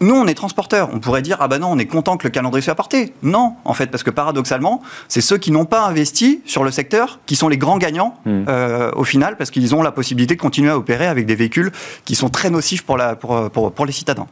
nous, 0.00 0.14
on 0.14 0.26
est 0.26 0.34
transporteurs. 0.34 0.90
On 0.92 1.00
pourrait 1.00 1.22
dire, 1.22 1.38
ah 1.40 1.48
ben 1.48 1.58
non, 1.58 1.68
on 1.70 1.78
est 1.78 1.86
content 1.86 2.16
que 2.16 2.24
le 2.24 2.30
calendrier 2.30 2.62
soit 2.62 2.72
apporté. 2.72 3.14
Non, 3.22 3.54
en 3.64 3.72
fait, 3.74 3.86
parce 3.86 4.02
que 4.02 4.10
paradoxalement, 4.10 4.82
c'est 5.08 5.20
ceux 5.20 5.38
qui 5.38 5.50
n'ont 5.50 5.64
pas 5.64 5.86
investi 5.86 6.42
sur 6.44 6.64
le 6.64 6.70
secteur 6.70 7.20
qui 7.26 7.36
sont 7.36 7.48
les 7.48 7.58
grands 7.58 7.78
gagnants 7.78 8.18
mm. 8.26 8.44
euh, 8.48 8.90
au 8.94 9.04
final, 9.04 9.36
parce 9.36 9.50
qu'ils 9.50 9.74
ont 9.74 9.82
la 9.82 9.92
possibilité 9.92 10.36
de 10.36 10.40
continuer 10.40 10.70
à 10.70 10.76
opérer 10.76 11.06
avec 11.06 11.26
des 11.26 11.34
véhicules 11.34 11.72
qui 12.04 12.14
sont 12.14 12.28
très 12.28 12.50
nocifs 12.50 12.82
pour, 12.82 12.96
la, 12.96 13.16
pour, 13.16 13.50
pour, 13.50 13.86
les 13.86 13.92
citadins. 13.92 14.26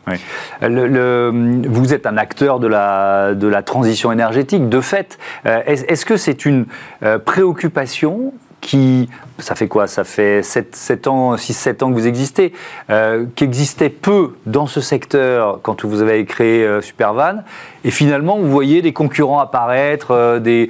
Le, 0.61 0.92
vous 0.99 1.95
êtes 1.95 2.07
un 2.07 2.17
acteur 2.17 2.61
de 2.61 2.67
la, 2.67 3.63
transition 3.65 4.13
énergétique. 4.13 4.69
De 4.69 4.81
fait, 4.81 5.19
euh, 5.47 5.63
est-ce 5.67 6.05
que 6.05 6.17
c'est 6.17 6.45
une 6.45 6.67
euh, 7.03 7.19
préoccupation 7.19 8.33
qui, 8.61 9.09
ça 9.39 9.55
fait 9.55 9.69
quoi? 9.69 9.87
Ça 9.87 10.05
fait 10.05 10.43
7, 10.43 10.75
7 10.75 11.07
ans, 11.07 11.35
6-7 11.35 11.85
ans 11.85 11.89
que 11.91 11.95
vous 11.95 12.07
existez, 12.07 12.53
euh, 12.91 13.27
qui 13.35 13.45
existait 13.45 13.89
peu 13.89 14.35
dans 14.47 14.67
ce 14.67 14.81
secteur 14.81 15.61
quand 15.63 15.85
vous 15.85 16.01
avez 16.01 16.25
créé 16.25 16.69
Supervan, 16.81 17.45
et 17.85 17.91
finalement 17.91 18.39
vous 18.39 18.51
voyez 18.51 18.83
des 18.83 18.93
concurrents 18.93 19.41
apparaître, 19.41 20.39
des, 20.39 20.69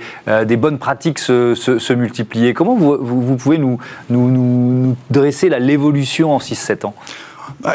bonnes 0.56 0.78
pratiques 0.78 1.18
se, 1.18 1.92
multiplier. 1.92 2.54
Comment 2.54 2.74
vous, 2.76 3.36
pouvez 3.36 3.58
nous, 3.58 3.78
nous, 4.10 4.30
nous, 4.30 4.96
dresser 5.10 5.48
l'évolution 5.48 6.34
en 6.34 6.38
6-7 6.38 6.86
ans? 6.86 6.94
Bah, 7.60 7.74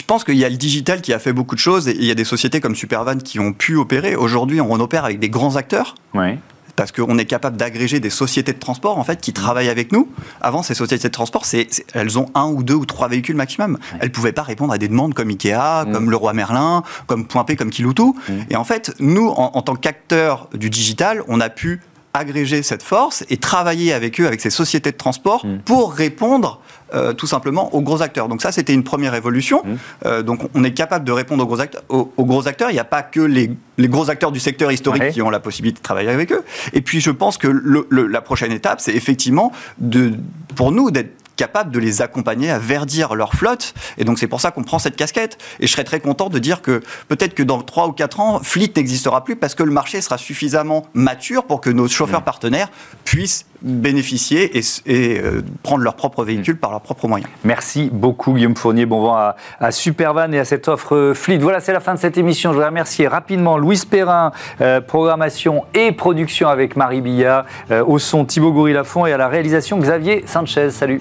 pense 0.00 0.24
qu'il 0.24 0.36
y 0.36 0.44
a 0.44 0.48
le 0.48 0.56
digital 0.56 1.02
qui 1.02 1.12
a 1.12 1.18
fait 1.18 1.32
beaucoup 1.32 1.54
de 1.54 1.60
choses 1.60 1.88
et 1.88 1.96
il 1.96 2.04
y 2.04 2.10
a 2.10 2.14
des 2.14 2.24
sociétés 2.24 2.60
comme 2.60 2.74
Supervan 2.74 3.18
qui 3.22 3.38
ont 3.40 3.52
pu 3.52 3.76
opérer. 3.76 4.16
Aujourd'hui, 4.16 4.60
on 4.60 4.80
opère 4.80 5.04
avec 5.04 5.18
des 5.18 5.28
grands 5.28 5.56
acteurs. 5.56 5.94
Oui 6.14 6.38
parce 6.76 6.92
qu'on 6.92 7.18
est 7.18 7.24
capable 7.24 7.56
d'agréger 7.56 8.00
des 8.00 8.10
sociétés 8.10 8.52
de 8.52 8.58
transport 8.58 8.98
en 8.98 9.04
fait 9.04 9.20
qui 9.20 9.32
travaillent 9.32 9.68
avec 9.68 9.92
nous. 9.92 10.08
Avant, 10.40 10.62
ces 10.62 10.74
sociétés 10.74 11.08
de 11.08 11.12
transport, 11.12 11.44
c'est, 11.44 11.68
elles 11.94 12.18
ont 12.18 12.26
un 12.34 12.46
ou 12.46 12.62
deux 12.62 12.74
ou 12.74 12.86
trois 12.86 13.08
véhicules 13.08 13.36
maximum. 13.36 13.78
Elles 14.00 14.08
ne 14.08 14.12
pouvaient 14.12 14.32
pas 14.32 14.42
répondre 14.42 14.72
à 14.72 14.78
des 14.78 14.88
demandes 14.88 15.14
comme 15.14 15.28
Ikea, 15.28 15.84
mm. 15.86 15.92
comme 15.92 16.10
le 16.10 16.16
Roi 16.16 16.32
Merlin, 16.32 16.82
comme 17.06 17.26
Point 17.26 17.44
P, 17.44 17.56
comme 17.56 17.70
Kiloutou. 17.70 18.16
Mm. 18.28 18.32
Et 18.50 18.56
en 18.56 18.64
fait, 18.64 18.94
nous, 19.00 19.28
en, 19.28 19.52
en 19.54 19.62
tant 19.62 19.76
qu'acteurs 19.76 20.48
du 20.54 20.70
digital, 20.70 21.22
on 21.28 21.40
a 21.40 21.50
pu 21.50 21.80
agréger 22.14 22.62
cette 22.62 22.82
force 22.82 23.24
et 23.30 23.36
travailler 23.36 23.92
avec 23.92 24.20
eux, 24.20 24.26
avec 24.26 24.40
ces 24.40 24.50
sociétés 24.50 24.92
de 24.92 24.96
transport, 24.96 25.46
mm. 25.46 25.60
pour 25.64 25.92
répondre 25.92 26.61
euh, 26.94 27.12
tout 27.12 27.26
simplement 27.26 27.74
aux 27.74 27.80
gros 27.80 28.02
acteurs. 28.02 28.28
Donc 28.28 28.42
ça, 28.42 28.52
c'était 28.52 28.74
une 28.74 28.84
première 28.84 29.14
évolution. 29.14 29.62
Mmh. 29.64 29.76
Euh, 30.06 30.22
donc 30.22 30.40
on 30.54 30.64
est 30.64 30.72
capable 30.72 31.04
de 31.04 31.12
répondre 31.12 31.42
aux 31.42 31.46
gros 31.46 31.60
acteurs. 31.60 31.82
Aux, 31.88 32.24
gros 32.24 32.48
acteurs. 32.48 32.70
Il 32.70 32.74
n'y 32.74 32.80
a 32.80 32.84
pas 32.84 33.02
que 33.02 33.20
les, 33.20 33.50
gros 33.80 34.10
acteurs 34.10 34.32
du 34.32 34.40
secteur 34.40 34.70
historique 34.72 35.10
qui 35.10 35.22
ont 35.22 35.30
la 35.30 35.40
possibilité 35.40 35.78
de 35.78 35.82
travailler 35.82 36.10
avec 36.10 36.32
eux. 36.32 36.44
Et 36.72 36.80
puis 36.80 37.00
je 37.00 37.10
pense 37.10 37.38
que 37.38 37.48
la 37.90 38.20
prochaine 38.20 38.52
étape, 38.52 38.80
c'est 38.80 38.94
effectivement 38.94 39.52
de, 39.78 40.12
pour 40.54 40.72
nous 40.72 40.90
d'être 40.90 41.22
capable 41.36 41.70
de 41.70 41.78
les 41.78 42.02
accompagner 42.02 42.50
à 42.50 42.58
verdir 42.58 43.14
leur 43.14 43.34
flotte. 43.34 43.74
Et 43.98 44.04
donc 44.04 44.18
c'est 44.18 44.26
pour 44.26 44.40
ça 44.40 44.50
qu'on 44.50 44.62
prend 44.62 44.78
cette 44.78 44.96
casquette. 44.96 45.38
Et 45.60 45.66
je 45.66 45.72
serais 45.72 45.84
très 45.84 46.00
content 46.00 46.28
de 46.28 46.38
dire 46.38 46.62
que 46.62 46.82
peut-être 47.08 47.34
que 47.34 47.42
dans 47.42 47.60
3 47.62 47.88
ou 47.88 47.92
4 47.92 48.20
ans, 48.20 48.40
Fleet 48.42 48.72
n'existera 48.76 49.24
plus 49.24 49.36
parce 49.36 49.54
que 49.54 49.62
le 49.62 49.72
marché 49.72 50.00
sera 50.00 50.18
suffisamment 50.18 50.86
mature 50.94 51.44
pour 51.44 51.60
que 51.60 51.70
nos 51.70 51.88
chauffeurs 51.88 52.20
mmh. 52.20 52.24
partenaires 52.24 52.70
puissent 53.04 53.46
bénéficier 53.62 54.58
et, 54.58 55.20
euh, 55.20 55.42
prendre 55.62 55.82
leur 55.82 55.94
propre 55.94 56.24
véhicule 56.24 56.58
par 56.58 56.70
leurs 56.70 56.80
propres 56.80 57.08
moyens. 57.08 57.30
Merci 57.44 57.90
beaucoup 57.92 58.34
Guillaume 58.34 58.56
Fournier. 58.56 58.86
Bon 58.86 59.00
vent 59.02 59.34
à, 59.60 59.70
Supervan 59.70 60.32
et 60.34 60.38
à 60.38 60.44
cette 60.44 60.68
offre 60.68 61.12
Fleet. 61.14 61.38
Voilà, 61.38 61.60
c'est 61.60 61.72
la 61.72 61.80
fin 61.80 61.94
de 61.94 61.98
cette 61.98 62.18
émission. 62.18 62.50
Je 62.50 62.54
voudrais 62.54 62.68
remercier 62.68 63.08
rapidement 63.08 63.58
Louise 63.58 63.84
Perrin, 63.84 64.32
euh, 64.60 64.80
programmation 64.80 65.64
et 65.74 65.92
production 65.92 66.48
avec 66.48 66.76
Marie 66.76 67.00
Billa, 67.00 67.46
euh, 67.70 67.84
au 67.84 67.98
son 67.98 68.24
Thibaut 68.24 68.52
Goury-Lafont 68.52 69.06
et 69.06 69.12
à 69.12 69.16
la 69.16 69.28
réalisation 69.28 69.78
Xavier 69.78 70.24
Sanchez. 70.26 70.70
Salut 70.70 71.00